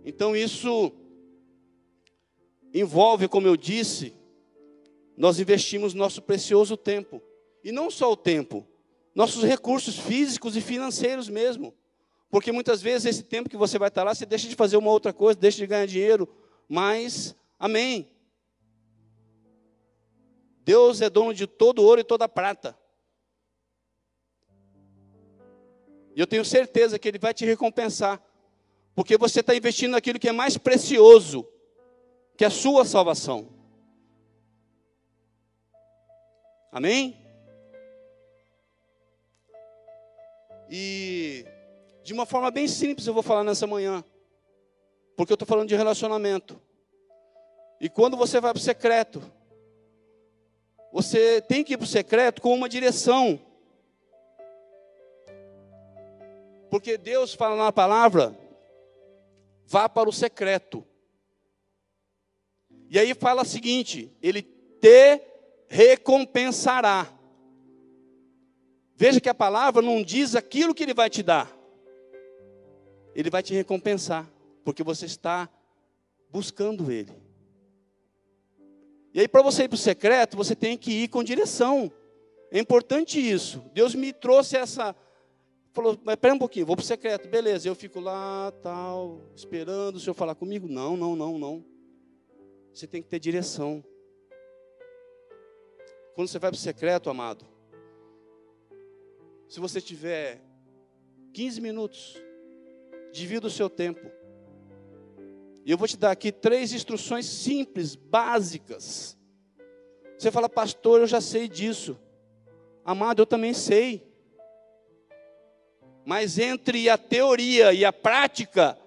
[0.05, 0.93] Então isso
[2.73, 4.13] envolve, como eu disse,
[5.15, 7.21] nós investimos nosso precioso tempo.
[7.63, 8.67] E não só o tempo,
[9.15, 11.73] nossos recursos físicos e financeiros mesmo.
[12.29, 14.89] Porque muitas vezes esse tempo que você vai estar lá, você deixa de fazer uma
[14.89, 16.27] outra coisa, deixa de ganhar dinheiro,
[16.67, 18.09] mas, amém.
[20.65, 22.75] Deus é dono de todo ouro e toda prata.
[26.15, 28.19] E eu tenho certeza que Ele vai te recompensar,
[28.95, 31.47] porque você está investindo naquilo que é mais precioso,
[32.35, 33.52] que é a sua salvação.
[36.73, 37.15] Amém?
[40.67, 41.45] E
[42.03, 44.03] de uma forma bem simples eu vou falar nessa manhã,
[45.15, 46.59] porque eu estou falando de relacionamento.
[47.79, 49.21] E quando você vai para o secreto,
[50.91, 53.39] você tem que ir para o secreto com uma direção.
[56.71, 58.35] Porque Deus fala na palavra,
[59.67, 60.83] vá para o secreto.
[62.89, 65.32] E aí fala o seguinte: Ele te
[65.73, 67.11] recompensará.
[68.95, 71.51] Veja que a palavra não diz aquilo que Ele vai te dar,
[73.15, 74.31] Ele vai te recompensar,
[74.63, 75.49] porque você está
[76.29, 77.11] buscando Ele.
[79.15, 81.91] E aí, para você ir para o secreto, você tem que ir com direção.
[82.51, 83.63] É importante isso.
[83.73, 84.95] Deus me trouxe essa.
[85.71, 87.67] Falou, mas pera um pouquinho, vou para o secreto, beleza.
[87.67, 90.67] Eu fico lá, tal, esperando o Senhor falar comigo.
[90.67, 91.65] Não, não, não, não.
[92.71, 93.83] Você tem que ter direção.
[96.15, 97.45] Quando você vai para o secreto, amado,
[99.49, 100.41] se você tiver
[101.33, 102.21] 15 minutos,
[103.11, 104.11] divida o seu tempo.
[105.65, 109.17] E eu vou te dar aqui três instruções simples, básicas.
[110.17, 111.97] Você fala, pastor, eu já sei disso.
[112.85, 114.05] Amado, eu também sei.
[116.05, 118.77] Mas entre a teoria e a prática,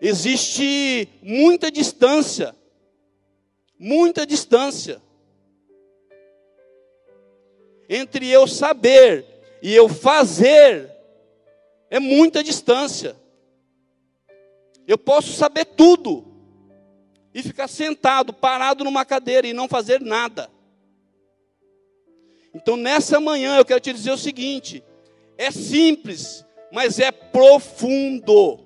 [0.00, 2.54] existe muita distância.
[3.78, 5.00] Muita distância.
[7.88, 9.26] Entre eu saber
[9.62, 10.90] e eu fazer,
[11.90, 13.16] é muita distância.
[14.86, 16.26] Eu posso saber tudo
[17.32, 20.50] e ficar sentado, parado numa cadeira e não fazer nada.
[22.54, 24.84] Então, nessa manhã, eu quero te dizer o seguinte:
[25.36, 28.60] é simples, mas é profundo.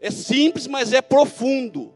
[0.00, 1.94] É simples, mas é profundo.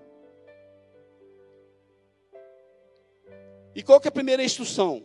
[3.74, 5.02] E qual que é a primeira instrução?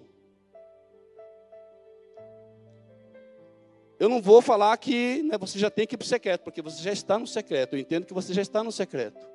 [4.02, 6.60] Eu não vou falar que né, você já tem que ir para o secreto, porque
[6.60, 7.76] você já está no secreto.
[7.76, 9.30] Eu entendo que você já está no secreto.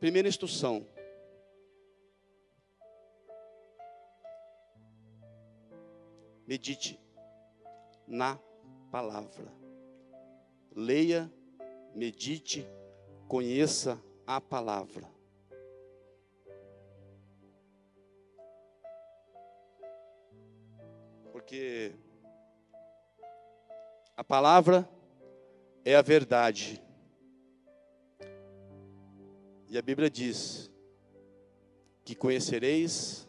[0.00, 0.86] Primeira instrução.
[6.46, 6.98] Medite
[8.08, 8.38] na
[8.90, 9.52] palavra.
[10.74, 11.30] Leia,
[11.94, 12.66] medite,
[13.28, 15.15] conheça a palavra.
[21.46, 21.92] Porque
[24.16, 24.88] a palavra
[25.84, 26.82] é a verdade.
[29.68, 30.68] E a Bíblia diz
[32.04, 33.28] que conhecereis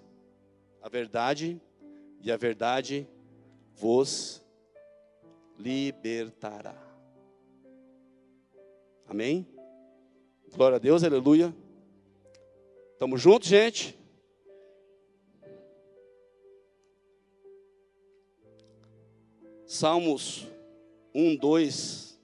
[0.81, 1.61] a verdade
[2.19, 3.07] e a verdade
[3.75, 4.43] vos
[5.55, 6.75] libertará.
[9.07, 9.47] Amém?
[10.55, 11.55] Glória a Deus, aleluia.
[12.93, 13.95] Estamos juntos, gente?
[19.67, 20.47] Salmos
[21.13, 22.19] 1, 2.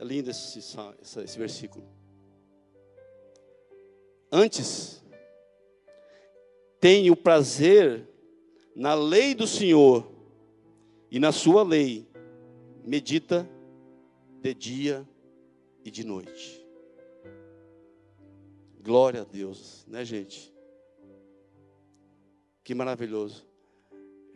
[0.00, 1.86] É lindo esse, esse, esse versículo.
[4.32, 5.04] Antes,
[6.80, 8.08] tenho prazer
[8.74, 10.12] na lei do Senhor,
[11.14, 12.08] e na sua lei
[12.82, 13.48] medita
[14.42, 15.08] de dia
[15.84, 16.66] e de noite.
[18.82, 20.52] Glória a Deus, né, gente?
[22.64, 23.46] Que maravilhoso.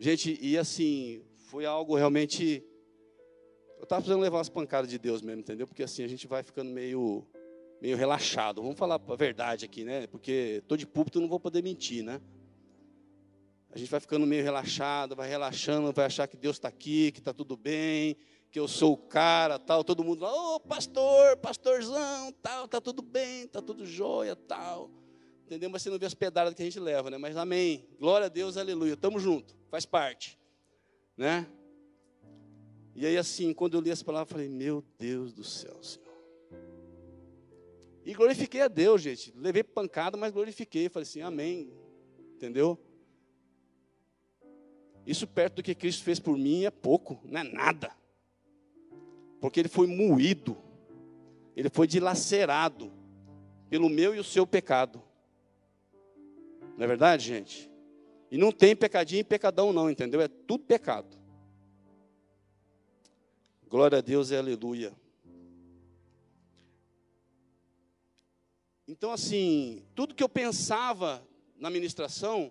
[0.01, 2.63] Gente, e assim, foi algo realmente.
[3.77, 5.67] Eu estava precisando levar umas pancadas de Deus mesmo, entendeu?
[5.67, 7.27] Porque assim a gente vai ficando meio,
[7.81, 8.61] meio relaxado.
[8.61, 10.07] Vamos falar a verdade aqui, né?
[10.07, 12.21] Porque estou de púlpito, não vou poder mentir, né?
[13.71, 17.19] A gente vai ficando meio relaxado, vai relaxando, vai achar que Deus está aqui, que
[17.19, 18.15] está tudo bem,
[18.49, 19.83] que eu sou o cara, tal.
[19.83, 24.89] Todo mundo lá, ô oh, pastor, pastorzão, tal, tá tudo bem, tá tudo jóia, tal.
[25.49, 25.69] Entendeu?
[25.71, 27.17] Mas você não vê as pedradas que a gente leva, né?
[27.17, 27.87] Mas amém.
[27.99, 28.95] Glória a Deus, aleluia.
[28.95, 30.37] Tamo junto faz parte,
[31.15, 31.47] né?
[32.95, 36.09] E aí, assim, quando eu li essa palavra, eu falei: Meu Deus do céu, Senhor.
[38.03, 39.31] E glorifiquei a Deus, gente.
[39.37, 40.89] Levei pancada, mas glorifiquei.
[40.89, 41.71] Falei assim: Amém.
[42.35, 42.77] Entendeu?
[45.05, 47.91] Isso perto do que Cristo fez por mim é pouco, não é nada.
[49.39, 50.57] Porque ele foi moído,
[51.55, 52.91] ele foi dilacerado
[53.69, 55.01] pelo meu e o seu pecado.
[56.79, 57.69] Não é verdade, gente?
[58.31, 60.21] E não tem pecadinho e pecadão, não, entendeu?
[60.21, 61.19] É tudo pecado.
[63.67, 64.93] Glória a Deus e aleluia.
[68.87, 71.21] Então, assim, tudo que eu pensava
[71.57, 72.49] na ministração,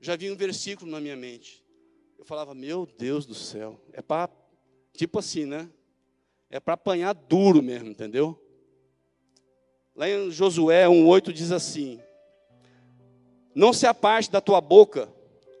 [0.00, 1.66] já vinha um versículo na minha mente.
[2.16, 4.30] Eu falava, meu Deus do céu, é para,
[4.92, 5.68] tipo assim, né?
[6.48, 8.40] É para apanhar duro mesmo, entendeu?
[9.92, 12.00] Lá em Josué 1,8 diz assim:
[13.54, 15.08] Não se aparte da tua boca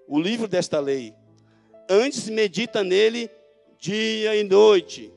[0.06, 1.14] o livro desta lei,
[1.88, 3.30] antes medita nele
[3.78, 5.12] dia e noite,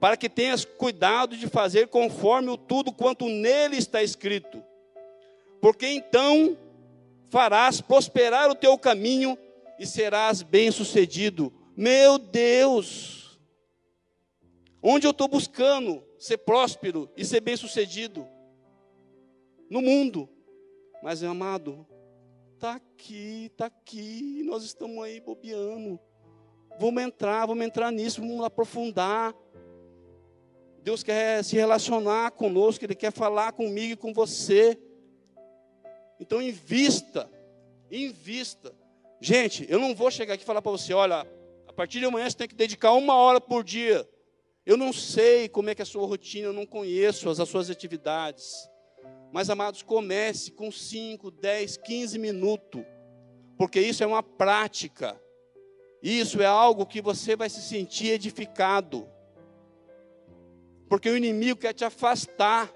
[0.00, 4.62] para que tenhas cuidado de fazer conforme o tudo quanto nele está escrito,
[5.60, 6.56] porque então
[7.28, 9.36] farás prosperar o teu caminho
[9.78, 11.52] e serás bem-sucedido.
[11.76, 13.38] Meu Deus!
[14.82, 18.26] Onde eu estou buscando ser próspero e ser bem-sucedido?
[19.68, 20.28] No mundo.
[21.02, 21.86] Mas, meu amado,
[22.54, 25.98] está aqui, está aqui, nós estamos aí bobeando.
[26.78, 29.34] Vamos entrar, vamos entrar nisso, vamos aprofundar.
[30.82, 34.78] Deus quer se relacionar conosco, Ele quer falar comigo e com você.
[36.18, 37.30] Então invista,
[37.90, 38.74] invista.
[39.20, 41.26] Gente, eu não vou chegar aqui e falar para você, olha,
[41.66, 44.08] a partir de amanhã você tem que dedicar uma hora por dia.
[44.66, 47.48] Eu não sei como é que é a sua rotina, eu não conheço as, as
[47.48, 48.68] suas atividades.
[49.32, 52.82] Mas, amados, comece com 5, 10, 15 minutos.
[53.56, 55.20] Porque isso é uma prática.
[56.02, 59.08] Isso é algo que você vai se sentir edificado.
[60.88, 62.72] Porque o inimigo quer te afastar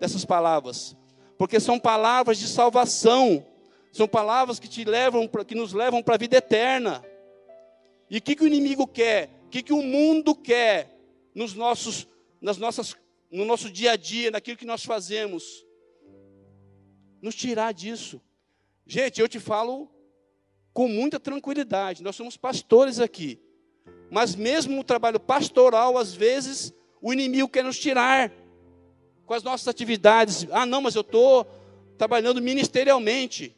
[0.00, 0.96] dessas palavras.
[1.36, 3.44] Porque são palavras de salvação.
[3.92, 7.04] São palavras que te levam, que nos levam para a vida eterna.
[8.08, 9.30] E o que, que o inimigo quer?
[9.46, 10.96] O que, que o mundo quer
[11.34, 12.06] nos nossos,
[12.40, 12.96] nas nossas,
[13.30, 15.64] no nosso dia a dia, naquilo que nós fazemos?
[17.24, 18.20] Nos tirar disso.
[18.86, 19.88] Gente, eu te falo
[20.74, 22.02] com muita tranquilidade.
[22.02, 23.40] Nós somos pastores aqui.
[24.10, 28.30] Mas mesmo o trabalho pastoral, às vezes, o inimigo quer nos tirar
[29.24, 30.46] com as nossas atividades.
[30.50, 31.46] Ah, não, mas eu estou
[31.96, 33.56] trabalhando ministerialmente.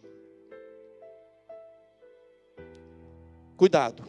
[3.57, 4.05] Cuidado.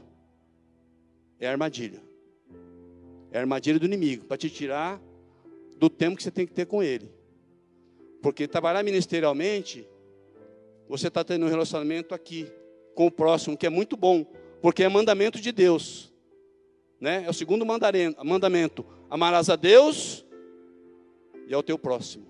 [1.40, 2.04] É armadilha.
[3.32, 5.02] É armadilha do inimigo para te tirar
[5.80, 7.17] do tempo que você tem que ter com ele.
[8.22, 9.88] Porque trabalhar ministerialmente,
[10.88, 12.52] você está tendo um relacionamento aqui
[12.96, 14.26] com o próximo, que é muito bom,
[14.62, 16.14] porque é mandamento de Deus.
[17.00, 17.26] Né?
[17.26, 20.26] É o segundo mandamento: amarás a Deus
[21.48, 22.26] e ao teu próximo.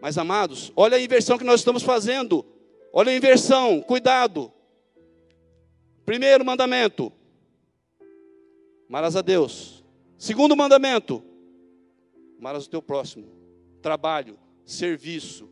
[0.00, 2.44] Mas amados, olha a inversão que nós estamos fazendo.
[2.92, 4.52] Olha a inversão, cuidado.
[6.04, 7.12] Primeiro mandamento:
[8.88, 9.84] amarás a Deus.
[10.18, 11.22] Segundo mandamento:
[12.42, 13.28] amarás o teu próximo.
[13.80, 14.36] Trabalho,
[14.66, 15.48] serviço,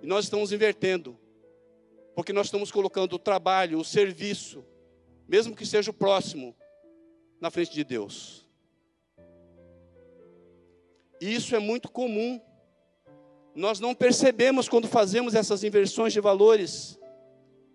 [0.00, 1.18] e nós estamos invertendo,
[2.14, 4.64] porque nós estamos colocando o trabalho, o serviço,
[5.26, 6.54] mesmo que seja o próximo,
[7.40, 8.46] na frente de Deus.
[11.20, 12.40] E isso é muito comum.
[13.52, 17.00] Nós não percebemos quando fazemos essas inversões de valores.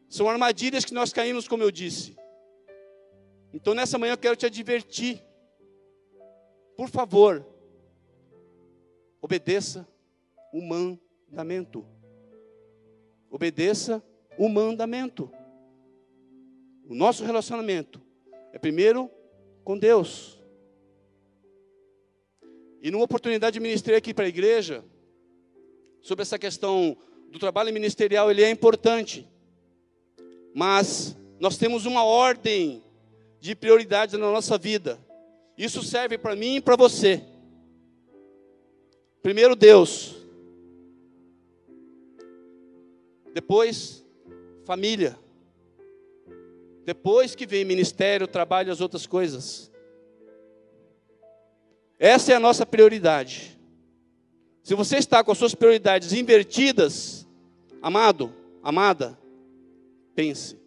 [0.07, 2.15] São armadilhas que nós caímos, como eu disse.
[3.53, 5.21] Então, nessa manhã eu quero te advertir.
[6.75, 7.45] Por favor,
[9.21, 9.87] obedeça
[10.53, 11.85] o mandamento
[13.31, 14.03] obedeça
[14.37, 15.31] o mandamento.
[16.87, 18.01] O nosso relacionamento
[18.51, 19.09] é primeiro
[19.63, 20.37] com Deus.
[22.81, 24.83] E numa oportunidade de ministrar aqui para a igreja,
[26.01, 26.97] sobre essa questão
[27.29, 29.27] do trabalho ministerial, ele é importante.
[30.53, 32.83] Mas nós temos uma ordem
[33.39, 34.99] de prioridades na nossa vida.
[35.63, 37.23] Isso serve para mim e para você.
[39.21, 40.21] Primeiro Deus,
[43.33, 44.05] Depois,
[44.65, 45.17] família.
[46.85, 49.71] Depois que vem ministério, trabalho e as outras coisas.
[51.97, 53.57] Essa é a nossa prioridade.
[54.63, 57.27] Se você está com as suas prioridades invertidas,
[57.81, 59.17] amado, amada,
[60.13, 60.59] pense.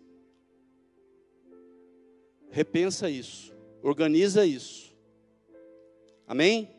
[2.51, 3.54] Repensa isso.
[3.85, 4.97] Organiza isso.
[6.26, 6.74] Amém?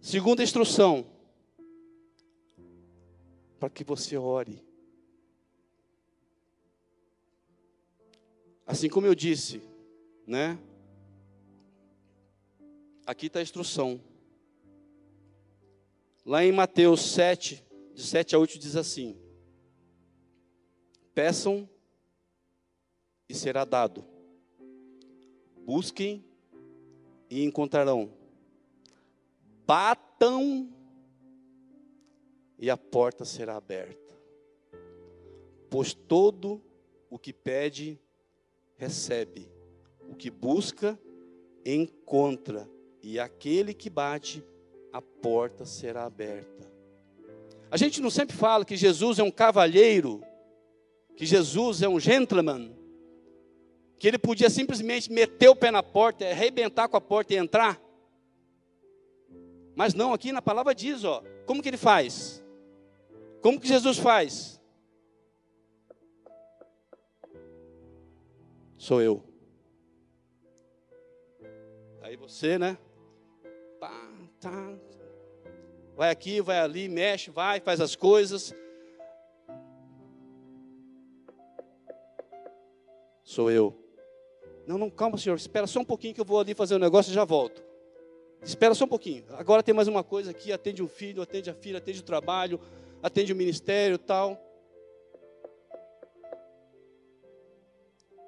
[0.00, 1.04] Segunda instrução
[3.58, 4.64] para que você ore.
[8.64, 9.60] Assim como eu disse,
[10.24, 10.56] né?
[13.04, 14.00] Aqui está a instrução.
[16.24, 17.64] Lá em Mateus 7,
[17.96, 19.20] de 7 a 8, diz assim:
[21.12, 21.68] Peçam
[23.28, 24.07] e será dado.
[25.68, 26.24] Busquem
[27.28, 28.10] e encontrarão.
[29.66, 30.72] Batam
[32.58, 34.18] e a porta será aberta.
[35.68, 36.62] Pois todo
[37.10, 38.00] o que pede,
[38.78, 39.52] recebe.
[40.08, 40.98] O que busca,
[41.66, 42.66] encontra.
[43.02, 44.42] E aquele que bate,
[44.90, 46.66] a porta será aberta.
[47.70, 50.22] A gente não sempre fala que Jesus é um cavalheiro,
[51.14, 52.74] que Jesus é um gentleman,
[53.98, 57.80] que ele podia simplesmente meter o pé na porta, arrebentar com a porta e entrar.
[59.74, 62.44] Mas não, aqui na palavra diz, ó, como que ele faz?
[63.40, 64.60] Como que Jesus faz?
[68.76, 69.24] Sou eu.
[72.02, 72.78] Aí você, né?
[73.80, 73.92] Pá,
[74.40, 74.78] tá.
[75.96, 78.54] Vai aqui, vai ali, mexe, vai, faz as coisas.
[83.24, 83.87] Sou eu.
[84.68, 85.36] Não, não, calma, senhor.
[85.36, 87.64] Espera só um pouquinho que eu vou ali fazer um negócio e já volto.
[88.42, 89.24] Espera só um pouquinho.
[89.30, 90.52] Agora tem mais uma coisa aqui.
[90.52, 92.60] Atende um filho, atende a filha, atende o trabalho,
[93.02, 94.38] atende o ministério tal.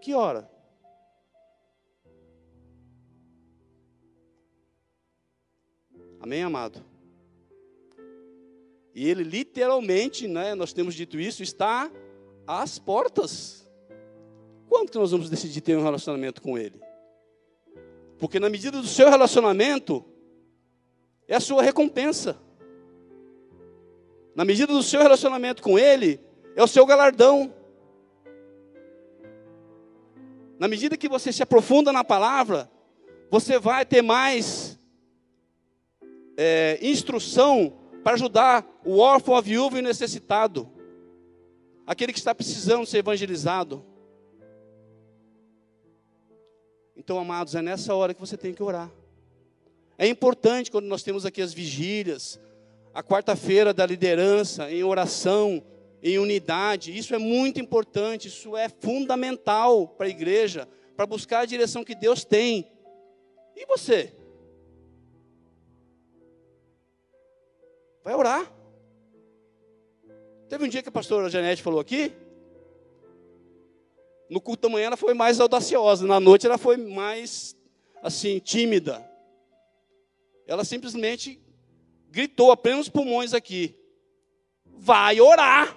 [0.01, 0.51] Que hora?
[6.19, 6.83] Amém, amado?
[8.95, 11.93] E ele literalmente, né, nós temos dito isso, está
[12.47, 13.70] às portas.
[14.71, 16.81] Quando que nós vamos decidir ter um relacionamento com ele?
[18.21, 20.05] Porque na medida do seu relacionamento,
[21.27, 22.41] é a sua recompensa.
[24.33, 26.21] Na medida do seu relacionamento com ele,
[26.55, 27.53] é o seu galardão.
[30.57, 32.71] Na medida que você se aprofunda na palavra,
[33.29, 34.79] você vai ter mais
[36.37, 40.71] é, instrução para ajudar o órfão, a viúva e o necessitado,
[41.85, 43.90] aquele que está precisando ser evangelizado.
[47.11, 48.89] Então, amados, é nessa hora que você tem que orar.
[49.99, 52.39] É importante quando nós temos aqui as vigílias,
[52.95, 55.61] a quarta-feira da liderança, em oração,
[56.01, 56.97] em unidade.
[56.97, 61.97] Isso é muito importante, isso é fundamental para a igreja, para buscar a direção que
[61.97, 62.71] Deus tem.
[63.57, 64.15] E você?
[68.05, 68.55] Vai orar.
[70.49, 72.13] Teve um dia que a pastora Janete falou aqui.
[74.31, 77.57] No culto da manhã ela foi mais audaciosa, na noite ela foi mais
[78.01, 79.05] assim, tímida.
[80.47, 81.43] Ela simplesmente
[82.09, 83.77] gritou a plenos pulmões aqui:
[84.65, 85.77] Vai orar.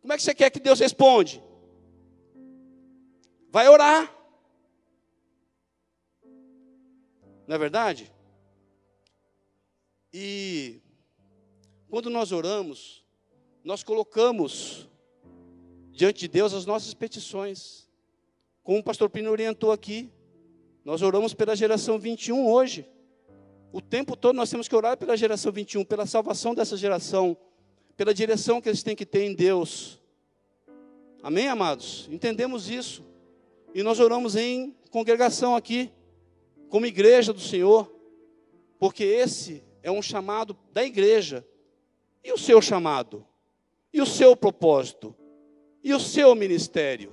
[0.00, 1.42] Como é que você quer que Deus responde?
[3.50, 4.10] Vai orar.
[7.46, 8.10] Não é verdade?
[10.10, 10.80] E
[11.90, 13.04] quando nós oramos,
[13.62, 14.88] nós colocamos
[16.02, 17.88] diante de Deus as nossas petições.
[18.64, 20.10] Como o pastor Pino orientou aqui,
[20.84, 22.90] nós oramos pela geração 21 hoje.
[23.72, 27.36] O tempo todo nós temos que orar pela geração 21, pela salvação dessa geração,
[27.96, 30.00] pela direção que eles têm que ter em Deus.
[31.22, 32.08] Amém, amados?
[32.10, 33.04] Entendemos isso.
[33.72, 35.88] E nós oramos em congregação aqui,
[36.68, 37.94] como igreja do Senhor,
[38.76, 41.46] porque esse é um chamado da igreja.
[42.24, 43.24] E o seu chamado?
[43.92, 45.14] E o seu propósito?
[45.82, 47.12] E o seu ministério?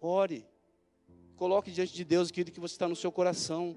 [0.00, 0.46] Ore.
[1.36, 3.76] Coloque diante de Deus aquilo que você está no seu coração.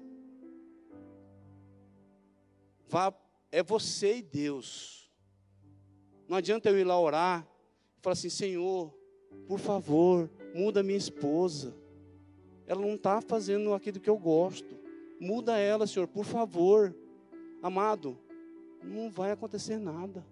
[2.88, 3.12] Vá,
[3.52, 5.10] é você e Deus.
[6.26, 7.46] Não adianta eu ir lá orar
[7.98, 8.94] e falar assim, Senhor,
[9.46, 11.74] por favor, muda minha esposa.
[12.66, 14.78] Ela não está fazendo aquilo que eu gosto.
[15.20, 16.94] Muda ela, Senhor, por favor.
[17.62, 18.18] Amado,
[18.82, 20.24] não vai acontecer nada.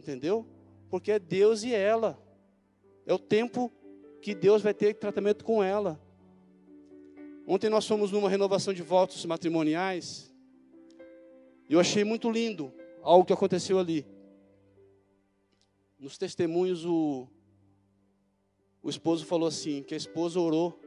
[0.00, 0.46] Entendeu?
[0.88, 2.18] Porque é Deus e ela.
[3.04, 3.70] É o tempo
[4.22, 6.00] que Deus vai ter tratamento com ela.
[7.46, 10.34] Ontem nós fomos numa renovação de votos matrimoniais.
[11.68, 12.72] E eu achei muito lindo
[13.02, 14.06] algo que aconteceu ali.
[15.98, 17.28] Nos testemunhos, o,
[18.82, 20.80] o esposo falou assim: que a esposa orou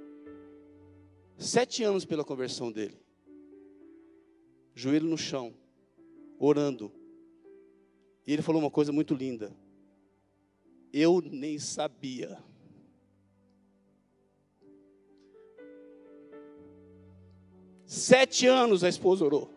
[1.37, 2.97] Sete anos pela conversão dele.
[4.73, 5.53] Joelho no chão,
[6.39, 6.91] orando.
[8.25, 9.55] E ele falou uma coisa muito linda.
[10.91, 12.37] Eu nem sabia.
[17.85, 19.51] Sete anos a esposa orou.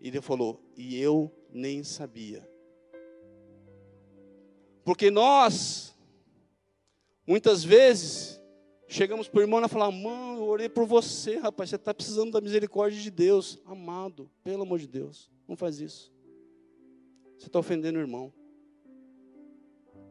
[0.00, 2.48] E ele falou, e eu nem sabia.
[4.84, 5.94] Porque nós,
[7.26, 8.40] muitas vezes,
[8.88, 12.32] chegamos para o irmão e falar: Mano, eu orei por você, rapaz, você está precisando
[12.32, 13.60] da misericórdia de Deus.
[13.66, 16.10] Amado, pelo amor de Deus, não faz isso.
[17.38, 18.32] Você está ofendendo o irmão.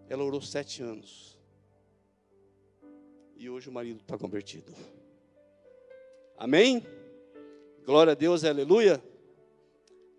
[0.10, 1.38] Ela orou sete anos.
[3.36, 4.74] E hoje o marido está convertido.
[6.38, 6.82] Amém?
[7.86, 9.04] Glória a Deus, aleluia.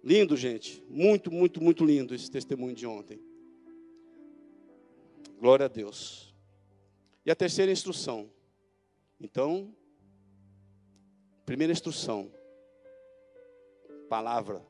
[0.04, 0.84] Lindo, gente.
[0.88, 3.20] Muito, muito, muito lindo esse testemunho de ontem.
[5.40, 6.34] Glória a Deus.
[7.24, 8.30] E a terceira instrução.
[9.18, 9.74] Então,
[11.46, 12.30] primeira instrução,
[14.08, 14.64] palavra.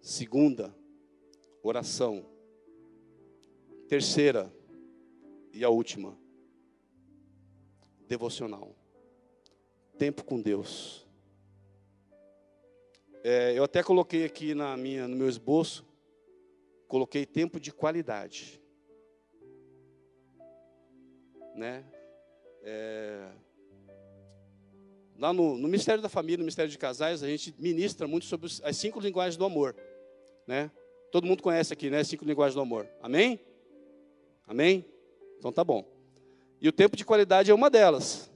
[0.00, 0.74] Segunda,
[1.66, 2.24] oração.
[3.88, 4.52] Terceira
[5.52, 6.16] e a última,
[8.06, 8.74] devocional.
[9.98, 11.06] Tempo com Deus.
[13.24, 15.84] É, eu até coloquei aqui na minha, no meu esboço,
[16.86, 18.60] coloquei tempo de qualidade.
[21.54, 21.84] Né?
[22.62, 23.30] É,
[25.18, 28.46] lá no, no Ministério da Família, no Ministério de Casais, a gente ministra muito sobre
[28.62, 29.74] as cinco linguagens do amor.
[30.46, 30.70] Né?
[31.10, 32.02] Todo mundo conhece aqui, né?
[32.04, 32.88] Cinco linguagens do amor.
[33.00, 33.40] Amém?
[34.46, 34.84] Amém?
[35.38, 35.84] Então tá bom.
[36.60, 38.30] E o tempo de qualidade é uma delas.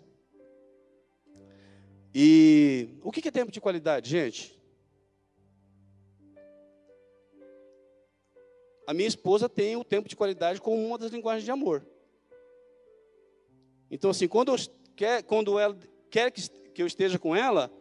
[2.14, 4.58] E o que é tempo de qualidade, gente?
[8.86, 11.86] A minha esposa tem o tempo de qualidade como uma das linguagens de amor.
[13.88, 14.54] Então, assim, quando,
[14.96, 15.78] quer, quando ela
[16.10, 17.72] quer que, que eu esteja com ela,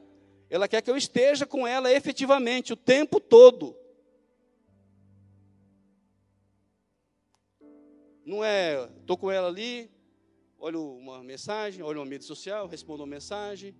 [0.50, 3.76] ela quer que eu esteja com ela efetivamente o tempo todo.
[8.30, 9.90] Não é, estou com ela ali,
[10.60, 13.76] olho uma mensagem, olho uma mídia social, respondo uma mensagem,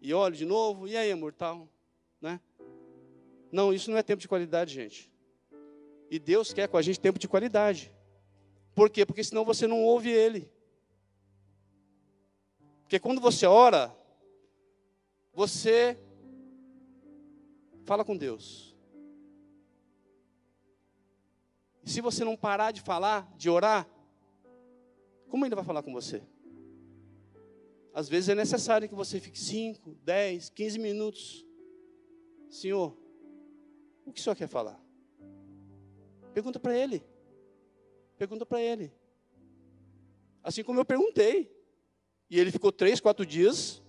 [0.00, 1.68] e olho de novo, e aí, amor, tal,
[2.18, 2.40] né?
[3.52, 5.12] Não, isso não é tempo de qualidade, gente.
[6.10, 7.92] E Deus quer com a gente tempo de qualidade.
[8.74, 9.04] Por quê?
[9.04, 10.50] Porque senão você não ouve Ele.
[12.84, 13.94] Porque quando você ora,
[15.34, 15.98] você
[17.84, 18.69] fala com Deus.
[21.90, 23.88] Se você não parar de falar, de orar,
[25.28, 26.22] como ele vai falar com você?
[27.92, 31.46] Às vezes é necessário que você fique 5, 10, 15 minutos.
[32.48, 32.96] Senhor,
[34.06, 34.80] o que o senhor quer falar?
[36.32, 37.02] Pergunta para ele.
[38.16, 38.92] Pergunta para ele.
[40.42, 41.54] Assim como eu perguntei.
[42.28, 43.82] E ele ficou três, quatro dias.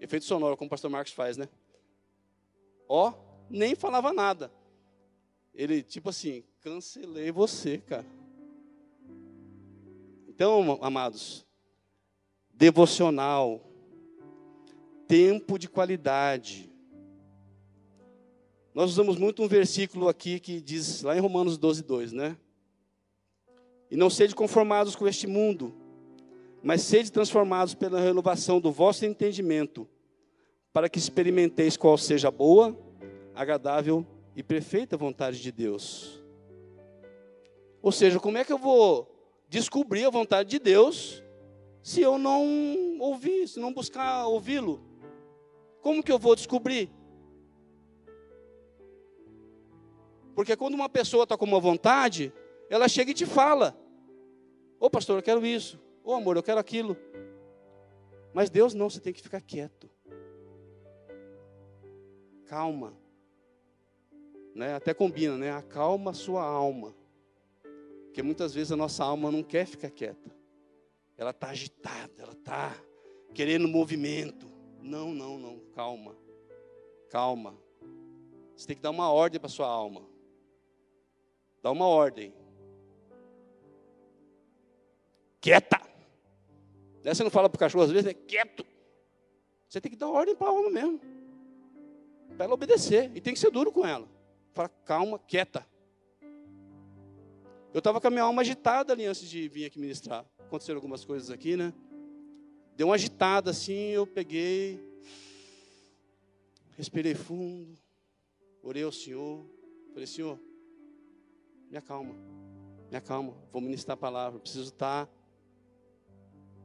[0.00, 1.48] Efeito sonoro, como o pastor Marcos faz, né?
[2.88, 3.12] Ó,
[3.50, 4.50] nem falava nada.
[5.54, 8.06] Ele, tipo assim, cancelei você, cara.
[10.28, 11.46] Então, amados,
[12.52, 13.60] devocional,
[15.06, 16.68] tempo de qualidade.
[18.74, 22.36] Nós usamos muito um versículo aqui que diz, lá em Romanos 12, 2, né?
[23.88, 25.72] E não sede conformados com este mundo,
[26.64, 29.86] mas sede transformados pela renovação do vosso entendimento,
[30.72, 32.76] para que experimenteis qual seja a boa,
[33.36, 36.22] agradável e perfeita vontade de Deus.
[37.80, 39.10] Ou seja, como é que eu vou
[39.48, 41.22] descobrir a vontade de Deus
[41.82, 44.82] se eu não ouvir, se não buscar ouvi-lo?
[45.80, 46.90] Como que eu vou descobrir?
[50.34, 52.32] Porque quando uma pessoa está com uma vontade,
[52.68, 53.78] ela chega e te fala:
[54.80, 55.78] Ô pastor, eu quero isso.
[56.02, 56.96] Ô amor, eu quero aquilo.
[58.32, 59.88] Mas Deus não, você tem que ficar quieto.
[62.46, 63.03] Calma
[64.54, 64.74] né?
[64.74, 65.50] Até combina, né?
[65.50, 66.94] Acalma a sua alma.
[68.04, 70.30] Porque muitas vezes a nossa alma não quer ficar quieta.
[71.16, 72.76] Ela está agitada, ela está
[73.34, 74.48] querendo movimento.
[74.80, 75.58] Não, não, não.
[75.74, 76.16] Calma.
[77.10, 77.58] Calma.
[78.54, 80.02] Você tem que dar uma ordem para sua alma.
[81.60, 82.32] Dá uma ordem.
[85.40, 85.80] Quieta.
[87.02, 87.12] Né?
[87.12, 88.64] Você não fala para o cachorro às vezes, é quieto.
[89.68, 91.00] Você tem que dar ordem para a alma mesmo.
[92.36, 93.10] Para ela obedecer.
[93.14, 94.13] E tem que ser duro com ela.
[94.54, 95.66] Fala, calma, quieta.
[97.72, 100.24] Eu estava com a minha alma agitada ali antes de vir aqui ministrar.
[100.38, 101.74] Aconteceram algumas coisas aqui, né?
[102.76, 104.80] Deu uma agitada assim, eu peguei,
[106.76, 107.76] respirei fundo,
[108.62, 109.44] orei ao Senhor.
[109.92, 110.38] Falei, Senhor,
[111.68, 112.14] me acalma,
[112.90, 114.38] me acalma, vou ministrar a palavra.
[114.38, 115.08] Preciso estar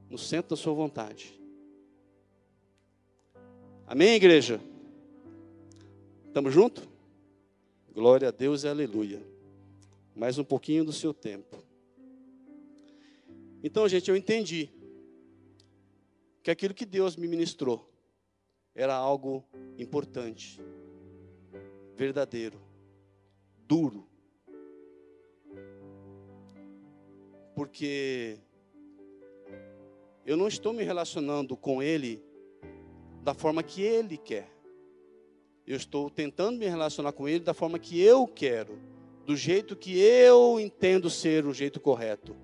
[0.09, 1.39] no centro da Sua vontade.
[3.87, 4.61] Amém, igreja?
[6.27, 6.88] Estamos juntos?
[7.93, 9.21] Glória a Deus e aleluia.
[10.15, 11.57] Mais um pouquinho do seu tempo.
[13.63, 14.69] Então, gente, eu entendi
[16.41, 17.89] que aquilo que Deus me ministrou
[18.73, 19.43] era algo
[19.77, 20.59] importante,
[21.95, 22.61] verdadeiro,
[23.67, 24.09] duro.
[27.59, 28.39] porque
[30.25, 32.23] eu não estou me relacionando com Ele
[33.21, 34.49] da forma que Ele quer.
[35.69, 38.79] Eu estou tentando me relacionar com Ele da forma que eu quero,
[39.23, 42.35] do jeito que eu entendo ser o jeito correto.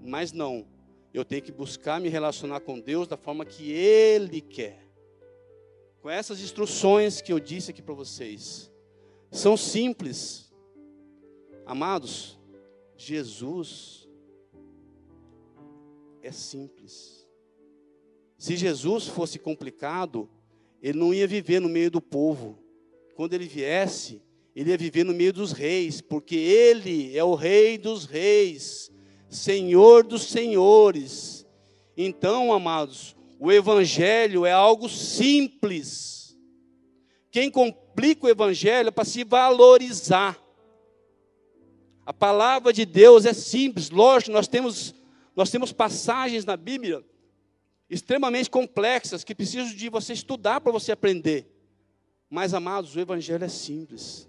[0.00, 0.66] Mas não,
[1.14, 4.84] eu tenho que buscar me relacionar com Deus da forma que Ele quer.
[6.00, 8.68] Com essas instruções que eu disse aqui para vocês.
[9.30, 10.52] São simples.
[11.64, 12.36] Amados,
[12.96, 14.08] Jesus
[16.20, 17.28] é simples.
[18.36, 20.28] Se Jesus fosse complicado,
[20.82, 22.58] ele não ia viver no meio do povo.
[23.22, 24.20] Quando ele viesse,
[24.52, 28.90] ele ia viver no meio dos reis, porque ele é o rei dos reis,
[29.28, 31.46] Senhor dos senhores.
[31.96, 36.36] Então, amados, o evangelho é algo simples.
[37.30, 40.36] Quem complica o evangelho é para se valorizar.
[42.04, 44.96] A palavra de Deus é simples, lógico, nós temos
[45.36, 47.04] nós temos passagens na Bíblia
[47.88, 51.51] extremamente complexas que precisam de você estudar para você aprender.
[52.34, 54.26] Mas, amados, o Evangelho é simples.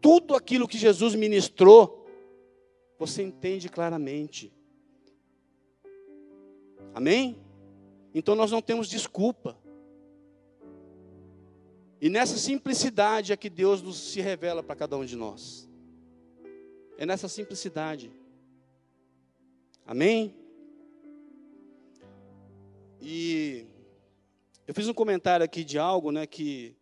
[0.00, 2.04] Tudo aquilo que Jesus ministrou,
[2.98, 4.52] você entende claramente.
[6.92, 7.40] Amém?
[8.12, 9.56] Então nós não temos desculpa.
[12.00, 15.70] E nessa simplicidade é que Deus nos se revela para cada um de nós.
[16.98, 18.10] É nessa simplicidade.
[19.86, 20.34] Amém?
[23.00, 23.66] E
[24.66, 26.74] eu fiz um comentário aqui de algo, né, que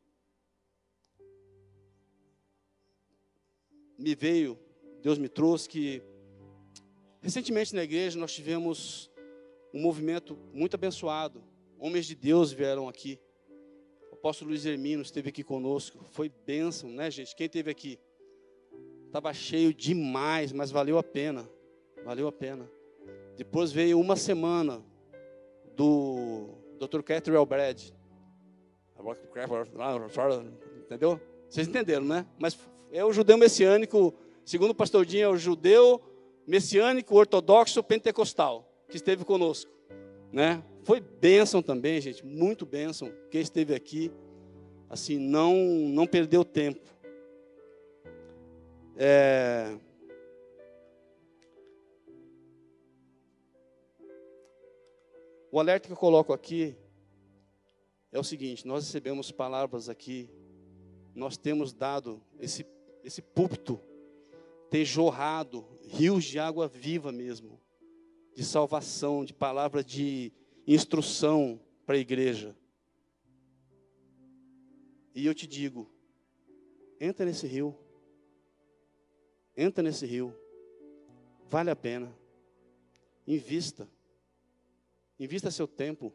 [3.99, 4.57] me veio,
[5.03, 6.03] Deus me trouxe que
[7.21, 9.11] recentemente na igreja nós tivemos
[9.75, 11.43] um movimento muito abençoado.
[11.79, 13.21] Homens de Deus vieram aqui.
[14.11, 16.05] O apóstolo Luiz Hermino esteve aqui conosco.
[16.11, 17.35] Foi bênção, né, gente?
[17.35, 17.99] Quem esteve aqui?
[19.07, 21.49] Estava cheio demais, mas valeu a pena.
[22.05, 22.71] Valeu a pena.
[23.37, 24.85] Depois veio uma semana
[25.77, 27.03] do Dr.
[27.03, 27.81] Catherine Brad.
[30.85, 31.21] Entendeu?
[31.49, 32.27] Vocês entenderam, né?
[32.39, 32.59] Mas
[32.93, 34.15] é o judeu messiânico,
[34.45, 36.01] segundo o pastor Dinho, é o judeu
[36.47, 39.71] messiânico ortodoxo pentecostal que esteve conosco,
[40.33, 40.63] né?
[40.83, 43.13] Foi bênção também, gente, muito bênção.
[43.31, 44.11] Quem esteve aqui,
[44.89, 46.81] assim, não não perdeu tempo.
[48.97, 49.77] É,
[55.51, 56.77] O alerta que eu coloco aqui
[58.13, 60.31] é o seguinte: nós recebemos palavras aqui,
[61.15, 62.67] nós temos dado esse,
[63.09, 63.81] esse púlpito,
[64.71, 67.59] tem jorrado rios de água viva mesmo,
[68.35, 70.31] de salvação, de palavra de
[70.67, 72.55] instrução para a igreja.
[75.15, 75.91] E eu te digo:
[77.01, 77.75] entra nesse rio,
[79.57, 80.35] entra nesse rio,
[81.49, 82.15] vale a pena,
[83.27, 83.89] invista.
[85.19, 86.15] Invista seu tempo,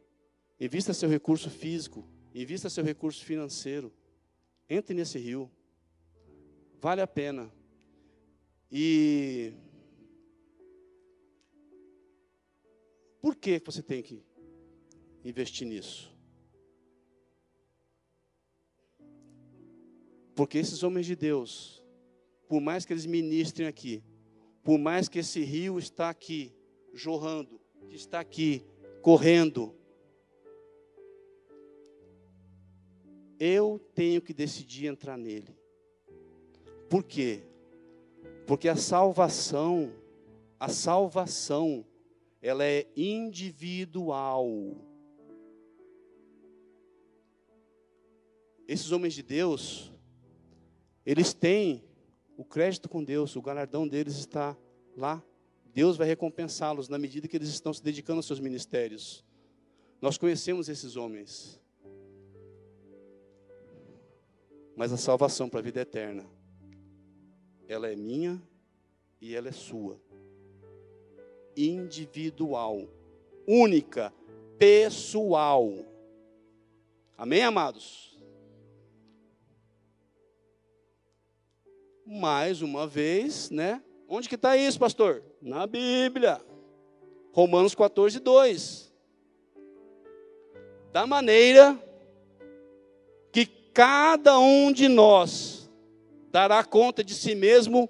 [0.58, 3.92] invista seu recurso físico, invista seu recurso financeiro.
[4.70, 5.52] Entre nesse rio.
[6.84, 7.50] Vale a pena.
[8.70, 9.54] E
[13.22, 14.22] por que você tem que
[15.24, 16.14] investir nisso?
[20.36, 21.82] Porque esses homens de Deus,
[22.50, 24.04] por mais que eles ministrem aqui,
[24.62, 26.54] por mais que esse rio está aqui
[26.94, 28.62] jorrando, que está aqui
[29.02, 29.74] correndo.
[33.40, 35.63] Eu tenho que decidir entrar nele.
[36.94, 37.42] Por quê?
[38.46, 39.92] Porque a salvação,
[40.60, 41.84] a salvação,
[42.40, 44.48] ela é individual.
[48.68, 49.92] Esses homens de Deus,
[51.04, 51.84] eles têm
[52.38, 54.56] o crédito com Deus, o galardão deles está
[54.96, 55.20] lá
[55.74, 59.26] Deus vai recompensá-los na medida que eles estão se dedicando aos seus ministérios.
[60.00, 61.60] Nós conhecemos esses homens.
[64.76, 66.24] Mas a salvação para a vida eterna,
[67.68, 68.42] ela é minha
[69.22, 70.00] e ela é sua.
[71.56, 72.88] Individual,
[73.48, 74.14] única,
[74.58, 75.72] pessoal.
[77.18, 78.18] Amém, amados?
[82.06, 83.82] Mais uma vez, né?
[84.08, 85.24] Onde que está isso, pastor?
[85.42, 86.42] Na Bíblia.
[87.32, 88.94] Romanos 14, 2.
[90.92, 91.80] Da maneira
[93.32, 95.53] que cada um de nós
[96.34, 97.88] dará conta de si mesmo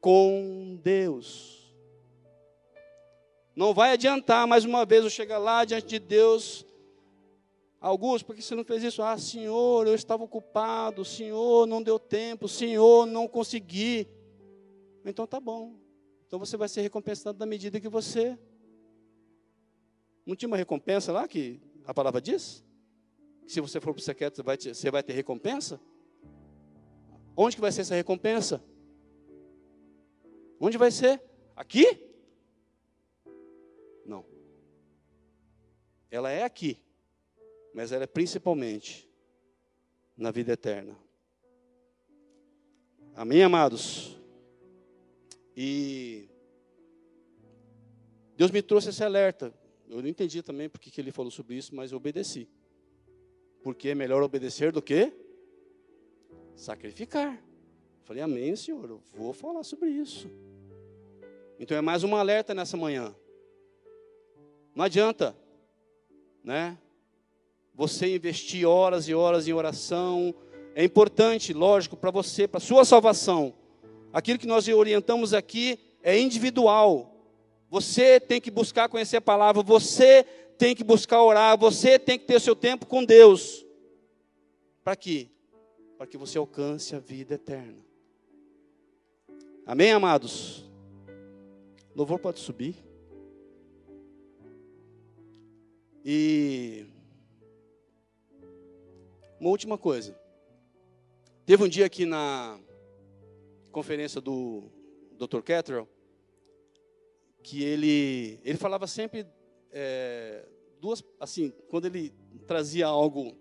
[0.00, 1.72] com Deus.
[3.54, 6.66] Não vai adiantar mais uma vez eu chegar lá diante de Deus.
[7.80, 9.00] Augusto, por que você não fez isso?
[9.00, 14.08] Ah, Senhor, eu estava ocupado, Senhor, não deu tempo, Senhor, não consegui.
[15.04, 15.76] Então tá bom.
[16.26, 18.36] Então você vai ser recompensado na medida que você.
[20.26, 22.64] Não tinha uma recompensa lá que a palavra diz?
[23.46, 25.80] Que se você for para o secreto, você vai, ter, recompensa?
[27.36, 28.64] Onde que vai ser essa recompensa?
[30.58, 31.22] Onde vai ser?
[31.54, 32.02] Aqui?
[34.06, 34.24] Não.
[36.10, 36.78] Ela é aqui,
[37.74, 39.06] mas ela é principalmente
[40.16, 40.96] na vida eterna.
[43.14, 44.16] Amém, amados?
[45.54, 46.28] E
[48.34, 49.52] Deus me trouxe esse alerta.
[49.88, 52.48] Eu não entendi também porque que ele falou sobre isso, mas eu obedeci.
[53.62, 55.25] Porque é melhor obedecer do que
[56.56, 57.40] sacrificar.
[58.02, 60.30] Falei, amém, Senhor, eu vou falar sobre isso.
[61.58, 63.14] Então é mais um alerta nessa manhã.
[64.74, 65.36] Não adianta,
[66.42, 66.76] né?
[67.74, 70.34] Você investir horas e horas em oração.
[70.74, 73.54] É importante, lógico, para você, para sua salvação.
[74.12, 77.14] Aquilo que nós orientamos aqui é individual.
[77.68, 80.24] Você tem que buscar conhecer a palavra, você
[80.56, 83.66] tem que buscar orar, você tem que ter seu tempo com Deus.
[84.84, 85.28] Para quê?
[85.96, 87.84] Para que você alcance a vida eterna.
[89.64, 90.64] Amém, amados?
[91.94, 92.76] Louvor pode subir.
[96.04, 96.86] E
[99.40, 100.18] uma última coisa.
[101.44, 102.60] Teve um dia aqui na
[103.72, 104.70] conferência do
[105.18, 105.40] Dr.
[105.42, 105.88] Cattrall
[107.42, 109.24] que ele ele falava sempre
[109.70, 110.44] é,
[110.80, 112.12] duas assim quando ele
[112.46, 113.36] trazia algo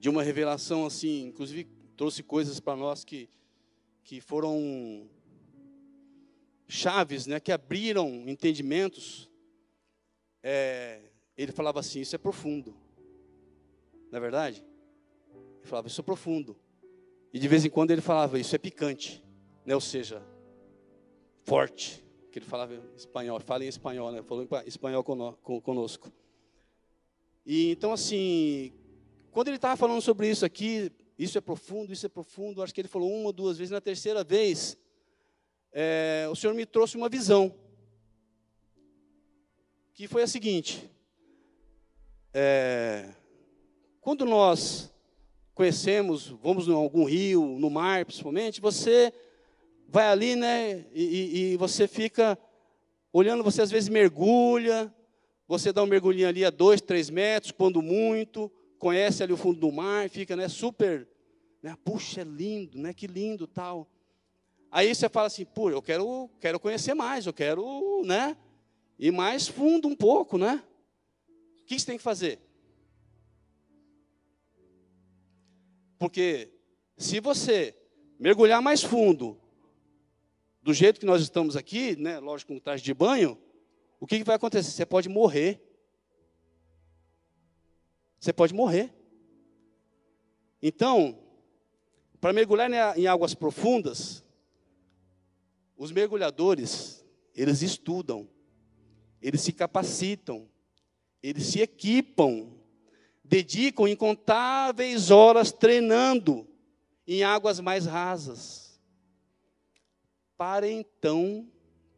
[0.00, 3.28] de uma revelação assim, inclusive trouxe coisas para nós que
[4.02, 5.08] que foram
[6.66, 9.30] chaves, né, que abriram entendimentos.
[10.42, 11.00] É,
[11.36, 12.74] ele falava assim: Isso é profundo.
[14.10, 14.64] Não é verdade?
[15.32, 16.56] Ele falava: Isso é profundo.
[17.32, 19.22] E de vez em quando ele falava: Isso é picante.
[19.64, 19.74] Né?
[19.74, 20.22] Ou seja,
[21.44, 22.04] forte.
[22.32, 23.38] Que ele falava em espanhol.
[23.40, 24.22] Fala em espanhol, né?
[24.22, 26.12] Falou em espanhol conosco.
[27.44, 28.72] E então, assim,
[29.32, 32.62] quando ele estava falando sobre isso aqui, isso é profundo, isso é profundo.
[32.62, 33.70] Acho que ele falou uma ou duas vezes.
[33.70, 34.76] Na terceira vez,
[35.72, 37.54] é, o Senhor me trouxe uma visão.
[39.94, 40.90] Que foi a seguinte:
[42.32, 43.10] é,
[44.00, 44.90] quando nós
[45.54, 49.12] conhecemos, vamos em algum rio, no mar principalmente, você
[49.86, 52.38] vai ali, né, e, e, você fica
[53.12, 54.94] olhando, você às vezes mergulha,
[55.46, 58.50] você dá um mergulhinho ali a dois, três metros, quando muito,
[58.80, 61.06] conhece ali o fundo do mar, fica, né, super,
[61.62, 63.88] né, puxa, é lindo, né, que lindo, tal.
[64.72, 68.36] Aí você fala assim, pô, eu quero, quero conhecer mais, eu quero, né,
[68.98, 70.64] ir mais fundo um pouco, né?
[71.76, 72.40] que você tem que fazer?
[75.98, 76.50] Porque
[76.96, 77.76] se você
[78.18, 79.40] mergulhar mais fundo,
[80.62, 83.38] do jeito que nós estamos aqui, né, lógico, com traje de banho,
[84.00, 84.72] o que, que vai acontecer?
[84.72, 85.62] Você pode morrer.
[88.20, 88.92] Você pode morrer.
[90.62, 91.18] Então,
[92.20, 94.22] para mergulhar em águas profundas,
[95.74, 97.02] os mergulhadores,
[97.34, 98.28] eles estudam,
[99.22, 100.46] eles se capacitam,
[101.22, 102.52] eles se equipam,
[103.24, 106.46] dedicam incontáveis horas treinando
[107.06, 108.78] em águas mais rasas,
[110.36, 111.50] para então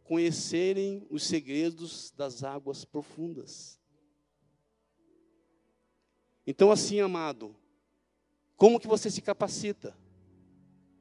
[0.05, 3.82] conhecerem os segredos das águas profundas.
[6.47, 7.55] Então, assim, amado,
[8.57, 9.97] como que você se capacita?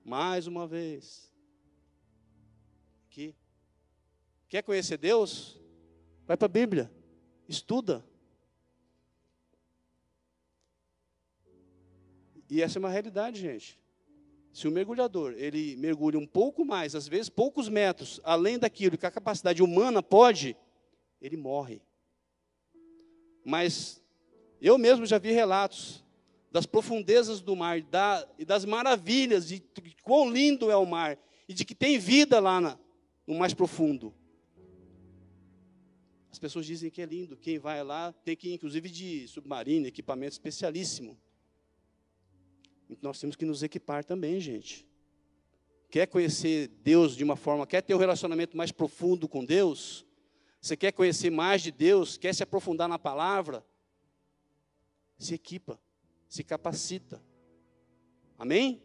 [0.04, 1.32] Mais uma vez.
[3.08, 3.36] Aqui.
[4.48, 5.60] Quer conhecer Deus?
[6.26, 6.92] Vai para a Bíblia.
[7.48, 8.06] Estuda.
[12.50, 13.80] E essa é uma realidade, gente.
[14.52, 19.06] Se o mergulhador ele mergulha um pouco mais, às vezes poucos metros, além daquilo que
[19.06, 20.58] a capacidade humana pode,
[21.22, 21.82] ele morre.
[23.46, 24.01] Mas
[24.68, 26.03] eu mesmo já vi relatos
[26.51, 31.18] das profundezas do mar da, e das maravilhas de, de quão lindo é o mar
[31.47, 32.78] e de que tem vida lá na,
[33.26, 34.14] no mais profundo.
[36.30, 37.38] As pessoas dizem que é lindo.
[37.38, 41.18] Quem vai lá tem que inclusive, de submarino, equipamento especialíssimo.
[42.89, 44.86] Então nós temos que nos equipar também, gente.
[45.89, 50.05] Quer conhecer Deus de uma forma, quer ter um relacionamento mais profundo com Deus?
[50.62, 52.18] Você quer conhecer mais de Deus?
[52.18, 53.66] Quer se aprofundar na palavra?
[55.22, 55.80] Se equipa,
[56.28, 57.24] se capacita.
[58.39, 58.82] Amém?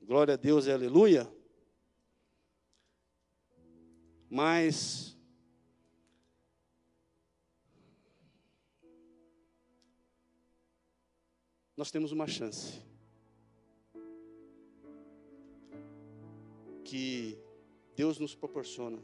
[0.00, 1.28] Glória a Deus e aleluia.
[4.30, 5.18] Mas
[11.76, 12.80] nós temos uma chance.
[16.84, 17.36] Que
[17.96, 19.02] Deus nos proporciona.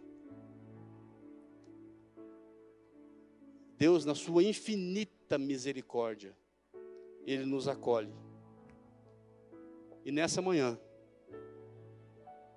[3.77, 6.37] Deus, na sua infinita misericórdia,
[7.27, 8.13] Ele nos acolhe.
[10.05, 10.79] E nessa manhã,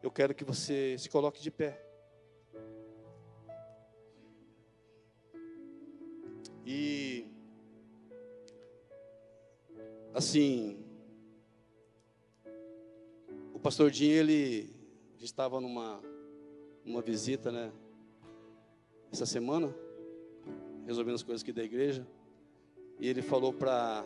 [0.02, 1.82] eu quero que você se coloque de pé.
[6.66, 7.28] E,
[10.14, 10.84] assim,
[13.54, 14.76] o pastor Dinho, ele
[15.20, 16.02] estava numa,
[16.84, 17.72] numa visita, né,
[19.12, 19.74] essa semana,
[20.86, 22.06] resolvendo as coisas aqui da igreja,
[23.00, 24.06] e ele falou para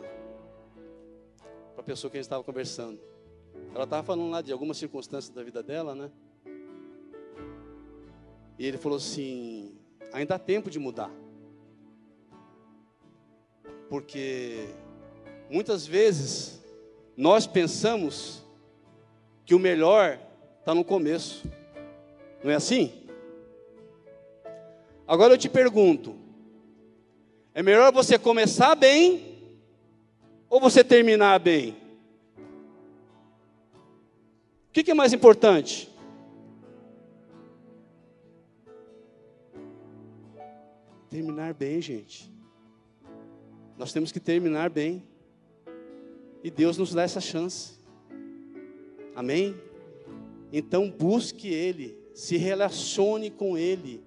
[1.76, 3.00] a pessoa que a gente estava conversando.
[3.74, 6.10] Ela estava falando lá de algumas circunstâncias da vida dela, né?
[8.58, 9.74] E ele falou assim:
[10.12, 11.10] ainda há tempo de mudar.
[13.88, 14.68] Porque
[15.48, 16.62] muitas vezes
[17.16, 18.44] nós pensamos
[19.44, 20.20] que o melhor
[20.58, 21.48] está no começo.
[22.42, 22.92] Não é assim?
[25.06, 26.19] Agora eu te pergunto:
[27.54, 29.38] é melhor você começar bem
[30.48, 31.76] ou você terminar bem?
[34.68, 35.90] O que, é mais importante?
[41.08, 42.32] Terminar bem, gente.
[43.76, 45.02] Nós temos que terminar bem.
[46.44, 47.80] E Deus nos dá essa chance.
[49.14, 49.60] Amém?
[50.52, 54.04] Então busque Ele, se relacione com Ele.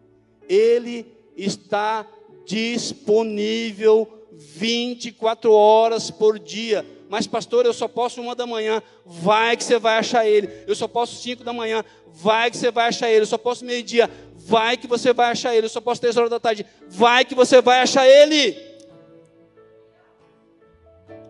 [0.48, 2.08] Ele está
[2.46, 6.86] disponível 24 horas por dia.
[7.10, 8.82] Mas, pastor, eu só posso uma da manhã.
[9.06, 10.50] Vai que você vai achar ele.
[10.66, 11.84] Eu só posso cinco da manhã.
[12.08, 13.22] Vai que você vai achar ele.
[13.22, 14.10] Eu só posso meio-dia.
[14.36, 15.66] Vai que você vai achar ele.
[15.66, 16.66] Eu só posso três horas da tarde.
[16.88, 18.58] Vai que você vai achar ele.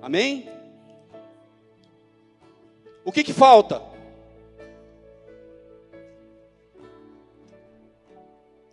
[0.02, 0.50] Amém?
[3.06, 3.82] O que, que falta?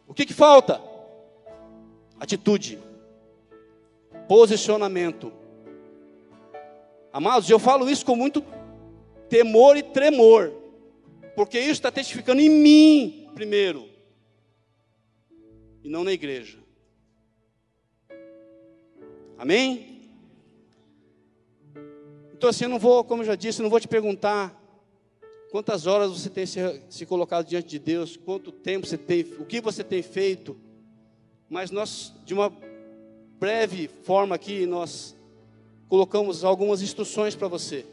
[0.07, 0.90] O que, que falta?
[2.21, 2.79] Atitude,
[4.29, 5.33] posicionamento.
[7.11, 8.45] Amados, eu falo isso com muito
[9.29, 10.53] temor e tremor,
[11.35, 13.89] porque isso está testificando em mim, primeiro,
[15.83, 16.59] e não na igreja.
[19.39, 20.11] Amém?
[22.35, 24.55] Então, assim, eu não vou, como eu já disse, eu não vou te perguntar
[25.51, 26.61] quantas horas você tem se,
[26.91, 30.57] se colocado diante de Deus, quanto tempo você tem, o que você tem feito
[31.51, 32.51] mas nós, de uma
[33.41, 35.17] breve forma aqui, nós
[35.89, 37.85] colocamos algumas instruções para você.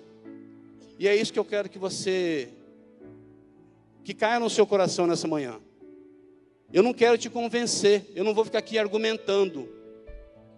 [1.00, 2.50] E é isso que eu quero que você,
[4.04, 5.60] que caia no seu coração nessa manhã.
[6.72, 9.68] Eu não quero te convencer, eu não vou ficar aqui argumentando,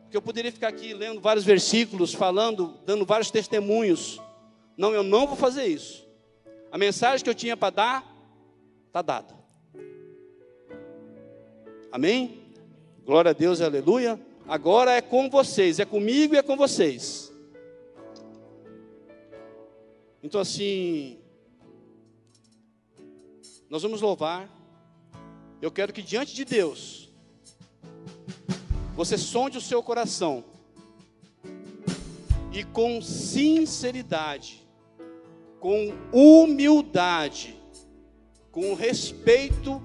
[0.01, 4.19] porque eu poderia ficar aqui lendo vários versículos, falando, dando vários testemunhos.
[4.75, 6.05] Não, eu não vou fazer isso.
[6.69, 8.15] A mensagem que eu tinha para dar,
[8.87, 9.33] está dada.
[11.91, 12.48] Amém?
[13.09, 14.21] Glória a Deus, aleluia.
[14.47, 17.33] Agora é com vocês, é comigo e é com vocês.
[20.21, 21.17] Então, assim,
[23.67, 24.47] nós vamos louvar.
[25.59, 27.09] Eu quero que diante de Deus,
[28.95, 30.43] você sonde o seu coração
[32.53, 34.63] e com sinceridade,
[35.59, 37.59] com humildade,
[38.51, 39.81] com respeito,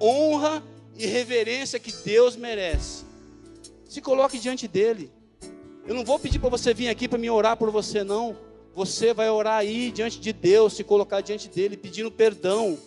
[0.00, 3.04] honra e reverência que Deus merece.
[3.88, 5.10] Se coloque diante dele.
[5.86, 8.36] Eu não vou pedir para você vir aqui para me orar por você, não.
[8.74, 12.78] Você vai orar aí diante de Deus, se colocar diante dele, pedindo perdão.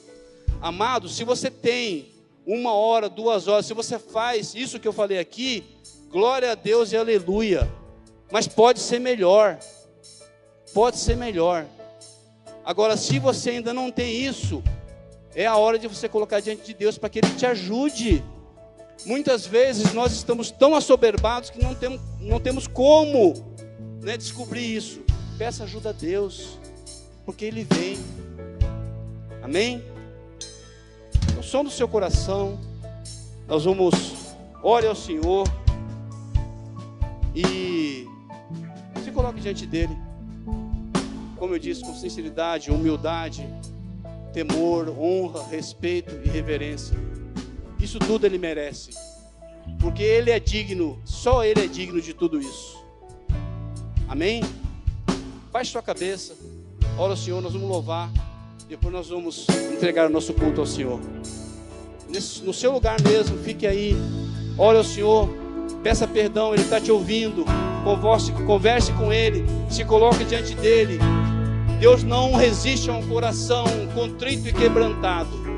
[0.62, 2.12] Amado, se você tem
[2.46, 5.64] uma hora, duas horas, se você faz isso que eu falei aqui,
[6.10, 7.70] glória a Deus e aleluia.
[8.32, 9.60] Mas pode ser melhor.
[10.74, 11.66] Pode ser melhor.
[12.64, 14.64] Agora, se você ainda não tem isso,
[15.36, 18.24] é a hora de você colocar diante de Deus para que Ele te ajude.
[19.06, 23.34] Muitas vezes nós estamos tão assoberbados que não temos, não temos como
[24.02, 25.02] né, descobrir isso.
[25.38, 26.60] Peça ajuda a Deus,
[27.26, 27.98] porque Ele vem.
[29.42, 29.84] Amém?
[31.40, 32.60] O som do seu coração,
[33.48, 33.96] nós vamos,
[34.62, 35.48] ore ao Senhor
[37.34, 38.06] e
[39.04, 39.98] se coloque diante dEle.
[41.38, 43.48] Como eu disse, com sinceridade, humildade
[44.34, 46.96] temor, honra, respeito e reverência.
[47.80, 48.92] Isso tudo ele merece.
[49.80, 52.80] Porque ele é digno, só ele é digno de tudo isso.
[54.08, 54.44] Amém?
[55.52, 56.36] Baixe sua cabeça.
[56.98, 58.12] Ora, Senhor, nós vamos louvar.
[58.68, 61.00] Depois nós vamos entregar o nosso culto ao Senhor.
[62.10, 63.96] Nesse, no seu lugar mesmo, fique aí.
[64.58, 65.30] Ore ao Senhor.
[65.84, 67.44] Peça perdão, Ele está te ouvindo.
[67.84, 69.46] Converse, converse com Ele.
[69.70, 71.00] Se coloque diante dele.
[71.82, 73.66] Deus não resiste a um coração
[73.96, 75.51] contrito e quebrantado.